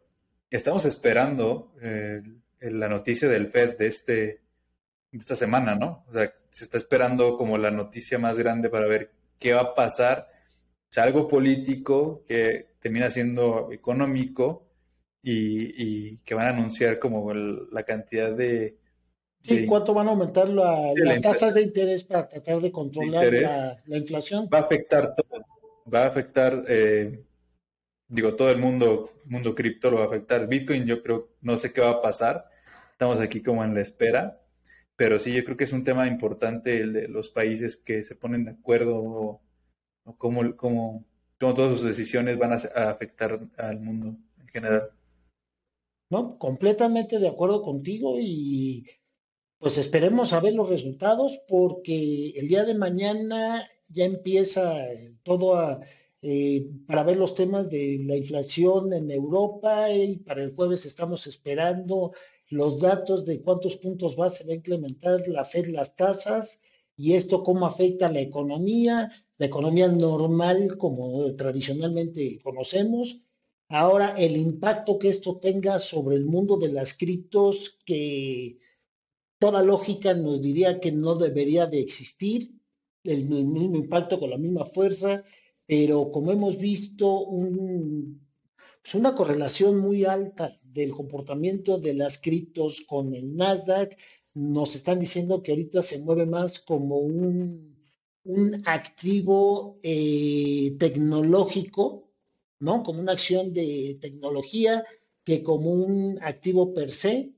estamos 0.48 0.86
esperando 0.86 1.74
eh, 1.82 2.22
la 2.60 2.88
noticia 2.88 3.28
del 3.28 3.48
Fed 3.48 3.76
de 3.76 3.86
este 3.86 4.40
esta 5.12 5.36
semana, 5.36 5.74
¿no? 5.74 6.06
O 6.08 6.14
sea, 6.14 6.32
se 6.48 6.64
está 6.64 6.78
esperando 6.78 7.36
como 7.36 7.58
la 7.58 7.70
noticia 7.70 8.18
más 8.18 8.38
grande 8.38 8.70
para 8.70 8.86
ver 8.86 9.10
qué 9.38 9.52
va 9.52 9.60
a 9.60 9.74
pasar. 9.74 10.30
O 10.88 10.92
sea, 10.92 11.02
algo 11.02 11.28
político 11.28 12.24
que 12.26 12.70
termina 12.78 13.10
siendo 13.10 13.70
económico 13.70 14.66
y, 15.22 16.16
que 16.18 16.34
van 16.34 16.46
a 16.46 16.50
anunciar 16.50 16.98
como 16.98 17.34
la 17.34 17.82
cantidad 17.82 18.34
de... 18.34 18.78
Sí, 19.42 19.66
¿cuánto 19.66 19.92
van 19.92 20.08
a 20.08 20.12
aumentar 20.12 20.48
las 20.48 21.20
tasas 21.20 21.52
de 21.52 21.62
interés 21.62 22.04
para 22.04 22.28
tratar 22.28 22.60
de 22.60 22.72
controlar 22.72 23.30
la, 23.30 23.98
inflación? 23.98 24.48
Va 24.50 24.58
a 24.58 24.62
afectar 24.62 25.14
todo. 25.14 25.44
Va 25.92 26.04
a 26.04 26.08
afectar, 26.08 26.64
eh, 26.68 27.24
digo, 28.08 28.36
todo 28.36 28.50
el 28.50 28.58
mundo, 28.58 29.12
mundo 29.24 29.54
cripto 29.54 29.90
lo 29.90 29.98
va 29.98 30.04
a 30.04 30.06
afectar. 30.06 30.46
Bitcoin 30.46 30.86
yo 30.86 31.02
creo, 31.02 31.30
no 31.40 31.56
sé 31.56 31.72
qué 31.72 31.80
va 31.80 31.90
a 31.90 32.02
pasar. 32.02 32.50
Estamos 32.92 33.20
aquí 33.20 33.42
como 33.42 33.64
en 33.64 33.74
la 33.74 33.80
espera 33.80 34.40
pero 35.00 35.18
sí, 35.18 35.32
yo 35.32 35.42
creo 35.44 35.56
que 35.56 35.64
es 35.64 35.72
un 35.72 35.82
tema 35.82 36.06
importante 36.06 36.78
el 36.78 36.92
de 36.92 37.08
los 37.08 37.30
países 37.30 37.78
que 37.78 38.04
se 38.04 38.14
ponen 38.14 38.44
de 38.44 38.50
acuerdo 38.50 39.02
o, 39.02 39.40
cómo, 40.18 40.54
cómo, 40.56 41.06
todas 41.38 41.72
sus 41.72 41.88
decisiones 41.88 42.36
van 42.36 42.52
a, 42.52 42.56
afectar 42.90 43.40
al 43.56 43.80
mundo 43.80 44.18
en 44.38 44.48
general. 44.48 44.90
No, 46.10 46.36
completamente 46.36 47.18
de 47.18 47.28
acuerdo 47.28 47.62
contigo 47.62 48.18
y 48.20 48.84
pues 49.56 49.78
esperemos 49.78 50.34
a 50.34 50.40
ver 50.40 50.52
los 50.52 50.68
resultados 50.68 51.40
porque 51.48 52.34
el 52.36 52.48
día 52.48 52.66
de 52.66 52.74
mañana 52.74 53.70
ya 53.90 54.04
empieza 54.04 54.86
todo 55.22 55.56
a, 55.56 55.80
eh, 56.22 56.68
para 56.86 57.02
ver 57.02 57.16
los 57.16 57.34
temas 57.34 57.70
de 57.70 58.00
la 58.04 58.16
inflación 58.16 58.92
en 58.92 59.10
Europa 59.10 59.90
y 59.92 60.16
para 60.18 60.42
el 60.42 60.54
jueves 60.54 60.86
estamos 60.86 61.26
esperando 61.26 62.12
los 62.48 62.80
datos 62.80 63.24
de 63.24 63.40
cuántos 63.42 63.76
puntos 63.76 64.16
base 64.16 64.44
va 64.44 64.52
a 64.52 64.56
implementar 64.56 65.26
la 65.28 65.44
Fed 65.44 65.68
las 65.68 65.96
tasas 65.96 66.58
y 66.96 67.14
esto 67.14 67.42
cómo 67.42 67.66
afecta 67.66 68.08
a 68.08 68.12
la 68.12 68.20
economía, 68.20 69.10
la 69.38 69.46
economía 69.46 69.88
normal 69.88 70.76
como 70.76 71.34
tradicionalmente 71.36 72.38
conocemos. 72.42 73.22
Ahora, 73.68 74.14
el 74.18 74.36
impacto 74.36 74.98
que 74.98 75.08
esto 75.08 75.38
tenga 75.38 75.78
sobre 75.78 76.16
el 76.16 76.26
mundo 76.26 76.58
de 76.58 76.72
las 76.72 76.92
criptos, 76.92 77.78
que 77.86 78.58
toda 79.38 79.62
lógica 79.62 80.12
nos 80.12 80.42
diría 80.42 80.80
que 80.80 80.92
no 80.92 81.14
debería 81.14 81.66
de 81.66 81.80
existir, 81.80 82.59
el 83.04 83.24
mismo 83.24 83.76
impacto 83.76 84.18
con 84.18 84.30
la 84.30 84.38
misma 84.38 84.66
fuerza, 84.66 85.22
pero 85.66 86.10
como 86.10 86.32
hemos 86.32 86.58
visto, 86.58 87.20
un, 87.20 88.26
pues 88.82 88.94
una 88.94 89.14
correlación 89.14 89.78
muy 89.78 90.04
alta 90.04 90.58
del 90.62 90.92
comportamiento 90.92 91.78
de 91.78 91.94
las 91.94 92.18
criptos 92.18 92.82
con 92.82 93.14
el 93.14 93.36
Nasdaq, 93.36 93.96
nos 94.34 94.74
están 94.74 95.00
diciendo 95.00 95.42
que 95.42 95.52
ahorita 95.52 95.82
se 95.82 95.98
mueve 95.98 96.26
más 96.26 96.60
como 96.60 96.98
un, 96.98 97.76
un 98.24 98.62
activo 98.66 99.78
eh, 99.82 100.76
tecnológico, 100.78 102.10
¿no? 102.60 102.82
Como 102.82 103.00
una 103.00 103.12
acción 103.12 103.52
de 103.52 103.98
tecnología 104.00 104.84
que 105.24 105.42
como 105.42 105.72
un 105.72 106.18
activo 106.22 106.72
per 106.74 106.92
se, 106.92 107.32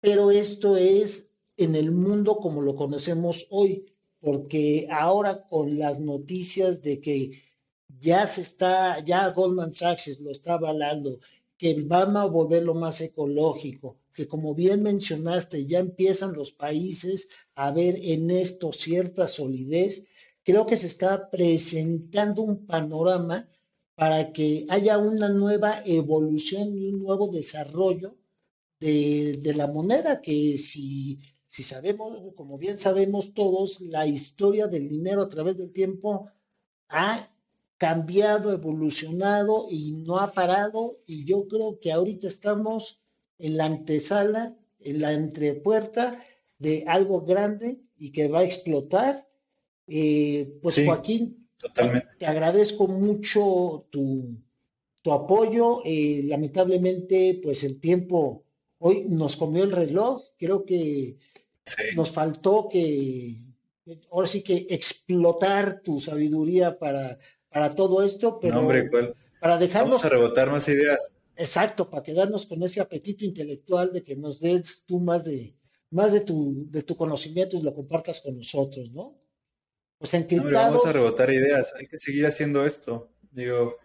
pero 0.00 0.30
esto 0.30 0.76
es 0.76 1.30
en 1.56 1.74
el 1.74 1.92
mundo 1.92 2.38
como 2.38 2.62
lo 2.62 2.74
conocemos 2.74 3.46
hoy, 3.50 3.86
porque 4.20 4.86
ahora 4.90 5.46
con 5.48 5.78
las 5.78 6.00
noticias 6.00 6.82
de 6.82 7.00
que 7.00 7.42
ya 7.98 8.26
se 8.26 8.42
está, 8.42 9.04
ya 9.04 9.28
Goldman 9.30 9.72
Sachs 9.72 10.20
lo 10.20 10.30
está 10.30 10.54
avalando, 10.54 11.20
que 11.56 11.74
van 11.82 12.16
a 12.16 12.24
volverlo 12.26 12.74
más 12.74 13.00
ecológico, 13.00 13.98
que 14.14 14.26
como 14.26 14.54
bien 14.54 14.82
mencionaste, 14.82 15.66
ya 15.66 15.78
empiezan 15.78 16.32
los 16.34 16.52
países 16.52 17.28
a 17.54 17.72
ver 17.72 17.98
en 18.02 18.30
esto 18.30 18.72
cierta 18.72 19.28
solidez, 19.28 20.04
creo 20.42 20.66
que 20.66 20.76
se 20.76 20.86
está 20.86 21.30
presentando 21.30 22.42
un 22.42 22.66
panorama 22.66 23.48
para 23.94 24.32
que 24.32 24.66
haya 24.70 24.96
una 24.98 25.28
nueva 25.28 25.82
evolución 25.84 26.76
y 26.78 26.88
un 26.88 27.00
nuevo 27.02 27.28
desarrollo 27.28 28.16
de, 28.80 29.38
de 29.42 29.54
la 29.54 29.66
moneda, 29.66 30.22
que 30.22 30.56
si, 30.56 31.18
si 31.50 31.64
sabemos, 31.64 32.16
como 32.36 32.58
bien 32.58 32.78
sabemos 32.78 33.34
todos, 33.34 33.80
la 33.80 34.06
historia 34.06 34.68
del 34.68 34.88
dinero 34.88 35.22
a 35.22 35.28
través 35.28 35.56
del 35.56 35.72
tiempo 35.72 36.30
ha 36.88 37.28
cambiado, 37.76 38.52
evolucionado 38.52 39.66
y 39.68 39.90
no 39.92 40.18
ha 40.18 40.32
parado. 40.32 41.00
Y 41.06 41.24
yo 41.24 41.48
creo 41.48 41.80
que 41.80 41.90
ahorita 41.90 42.28
estamos 42.28 43.00
en 43.38 43.56
la 43.56 43.64
antesala, 43.64 44.56
en 44.78 45.00
la 45.00 45.12
entrepuerta 45.12 46.22
de 46.60 46.84
algo 46.86 47.22
grande 47.22 47.80
y 47.98 48.12
que 48.12 48.28
va 48.28 48.40
a 48.40 48.44
explotar. 48.44 49.26
Eh, 49.88 50.56
pues 50.62 50.80
Joaquín, 50.84 51.48
te 52.18 52.26
agradezco 52.26 52.86
mucho 52.86 53.88
tu, 53.90 54.36
tu 55.02 55.12
apoyo. 55.12 55.82
Eh, 55.84 56.20
lamentablemente, 56.26 57.40
pues 57.42 57.64
el 57.64 57.80
tiempo 57.80 58.44
hoy 58.78 59.06
nos 59.08 59.36
comió 59.36 59.64
el 59.64 59.72
reloj. 59.72 60.22
Creo 60.38 60.64
que 60.64 61.18
nos 61.94 62.10
faltó 62.12 62.68
que, 62.70 63.36
ahora 64.10 64.28
sí 64.28 64.42
que 64.42 64.66
explotar 64.70 65.80
tu 65.82 66.00
sabiduría 66.00 66.78
para, 66.78 67.18
para 67.48 67.74
todo 67.74 68.02
esto, 68.02 68.38
pero 68.40 68.66
para 69.40 69.58
dejarnos... 69.58 69.90
Vamos 69.90 70.04
a 70.04 70.08
rebotar 70.08 70.50
más 70.50 70.68
ideas. 70.68 71.12
Exacto, 71.36 71.88
para 71.88 72.02
quedarnos 72.02 72.46
con 72.46 72.62
ese 72.62 72.80
apetito 72.80 73.24
intelectual 73.24 73.92
de 73.92 74.02
que 74.02 74.14
nos 74.14 74.40
des 74.40 74.84
tú 74.84 75.00
más 75.00 75.24
de, 75.24 75.54
más 75.90 76.12
de 76.12 76.20
tu, 76.20 76.66
de 76.70 76.82
tu 76.82 76.96
conocimiento 76.96 77.56
y 77.56 77.62
lo 77.62 77.74
compartas 77.74 78.20
con 78.20 78.36
nosotros, 78.36 78.90
¿no? 78.92 79.18
Pues 79.98 80.14
encriptados... 80.14 80.54
vamos 80.54 80.86
a 80.86 80.92
rebotar 80.92 81.30
ideas, 81.30 81.72
hay 81.78 81.86
que 81.86 81.98
seguir 81.98 82.26
haciendo 82.26 82.66
esto. 82.66 83.10
Digo, 83.30 83.76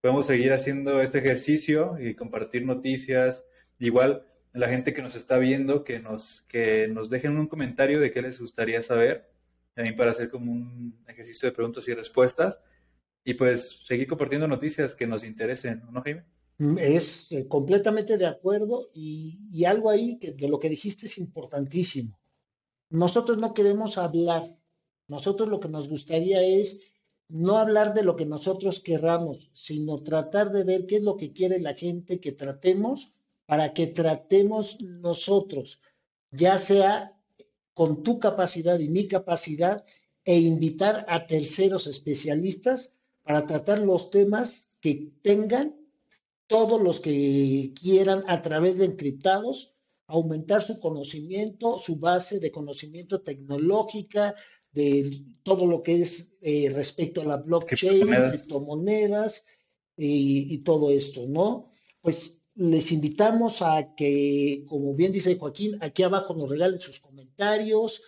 podemos 0.00 0.26
seguir 0.26 0.52
haciendo 0.52 1.00
este 1.00 1.18
ejercicio 1.18 1.96
y 1.98 2.14
compartir 2.14 2.66
noticias. 2.66 3.44
Igual, 3.78 4.26
la 4.52 4.68
gente 4.68 4.92
que 4.92 5.02
nos 5.02 5.14
está 5.14 5.38
viendo, 5.38 5.84
que 5.84 5.98
nos, 5.98 6.42
que 6.42 6.88
nos 6.88 7.08
dejen 7.10 7.38
un 7.38 7.46
comentario 7.46 8.00
de 8.00 8.12
qué 8.12 8.22
les 8.22 8.40
gustaría 8.40 8.82
saber, 8.82 9.30
también 9.74 9.96
para 9.96 10.10
hacer 10.10 10.28
como 10.28 10.52
un 10.52 11.02
ejercicio 11.08 11.48
de 11.48 11.54
preguntas 11.54 11.88
y 11.88 11.94
respuestas. 11.94 12.60
Y 13.24 13.34
pues 13.34 13.84
seguir 13.86 14.08
compartiendo 14.08 14.48
noticias 14.48 14.94
que 14.94 15.06
nos 15.06 15.24
interesen, 15.24 15.82
¿no, 15.90 16.02
Jaime? 16.02 16.24
Mm, 16.58 16.78
es 16.78 17.32
eh, 17.32 17.48
completamente 17.48 18.18
de 18.18 18.26
acuerdo 18.26 18.90
y, 18.92 19.64
algo 19.64 19.90
ahí 19.90 20.18
de 20.20 20.48
lo 20.48 20.58
que 20.58 20.68
dijiste 20.68 21.06
es 21.06 21.18
importantísimo. 21.18 22.18
Nosotros 22.90 23.38
no 23.38 23.54
queremos 23.54 23.96
hablar, 23.96 24.44
nosotros 25.08 25.48
lo 25.48 25.60
que 25.60 25.68
nos 25.68 25.88
gustaría 25.88 26.42
es 26.42 26.80
no 27.28 27.56
hablar 27.56 27.94
de 27.94 28.02
lo 28.02 28.16
que 28.16 28.26
nosotros 28.26 28.80
querramos, 28.80 29.50
sino 29.54 30.02
tratar 30.02 30.52
de 30.52 30.64
ver 30.64 30.86
qué 30.86 30.96
es 30.96 31.02
lo 31.02 31.16
que 31.16 31.32
quiere 31.32 31.58
la 31.60 31.74
gente 31.74 32.20
que 32.20 32.32
tratemos 32.32 33.12
para 33.52 33.74
que 33.74 33.86
tratemos 33.86 34.80
nosotros, 34.80 35.78
ya 36.30 36.56
sea 36.56 37.20
con 37.74 38.02
tu 38.02 38.18
capacidad 38.18 38.78
y 38.80 38.88
mi 38.88 39.08
capacidad, 39.08 39.84
e 40.24 40.38
invitar 40.38 41.04
a 41.06 41.26
terceros 41.26 41.86
especialistas 41.86 42.94
para 43.22 43.44
tratar 43.44 43.80
los 43.80 44.08
temas 44.08 44.70
que 44.80 45.12
tengan 45.20 45.76
todos 46.46 46.80
los 46.80 46.98
que 46.98 47.74
quieran 47.78 48.24
a 48.26 48.40
través 48.40 48.78
de 48.78 48.86
encriptados 48.86 49.74
aumentar 50.06 50.62
su 50.62 50.80
conocimiento, 50.80 51.78
su 51.78 51.96
base 51.96 52.40
de 52.40 52.50
conocimiento 52.50 53.20
tecnológica, 53.20 54.34
de 54.72 55.26
todo 55.42 55.66
lo 55.66 55.82
que 55.82 56.00
es 56.00 56.32
eh, 56.40 56.72
respecto 56.74 57.20
a 57.20 57.26
la 57.26 57.36
blockchain, 57.36 58.08
criptomonedas 58.30 59.44
y, 59.94 60.54
y, 60.54 60.58
todo 60.60 60.90
esto, 60.90 61.26
¿no? 61.28 61.70
Pues 62.00 62.38
les 62.70 62.92
invitamos 62.92 63.60
a 63.60 63.94
que, 63.96 64.64
como 64.68 64.94
bien 64.94 65.10
dice 65.10 65.36
Joaquín, 65.36 65.78
aquí 65.80 66.04
abajo 66.04 66.32
nos 66.34 66.48
regalen 66.48 66.80
sus 66.80 67.00
comentarios, 67.00 68.02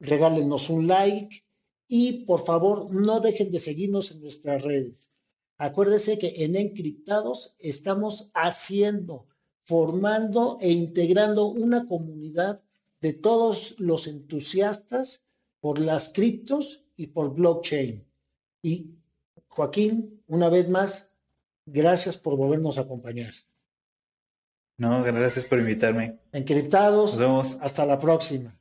regálenos 0.00 0.70
un 0.70 0.86
like 0.86 1.44
y 1.86 2.24
por 2.24 2.46
favor 2.46 2.90
no 2.94 3.20
dejen 3.20 3.52
de 3.52 3.58
seguirnos 3.58 4.10
en 4.10 4.22
nuestras 4.22 4.62
redes. 4.62 5.10
Acuérdese 5.58 6.18
que 6.18 6.32
en 6.44 6.56
Encriptados 6.56 7.54
estamos 7.58 8.30
haciendo, 8.32 9.26
formando 9.64 10.56
e 10.62 10.70
integrando 10.72 11.46
una 11.48 11.86
comunidad 11.86 12.62
de 13.02 13.12
todos 13.12 13.74
los 13.78 14.06
entusiastas 14.06 15.20
por 15.60 15.78
las 15.78 16.08
criptos 16.08 16.82
y 16.96 17.08
por 17.08 17.34
blockchain. 17.34 18.02
Y 18.62 18.94
Joaquín, 19.48 20.22
una 20.26 20.48
vez 20.48 20.70
más, 20.70 21.06
gracias 21.66 22.16
por 22.16 22.38
volvernos 22.38 22.78
a 22.78 22.82
acompañar. 22.82 23.34
No, 24.76 25.02
gracias 25.02 25.44
por 25.44 25.58
invitarme. 25.58 26.18
Encriptados. 26.32 27.16
Hasta 27.60 27.86
la 27.86 27.98
próxima. 27.98 28.58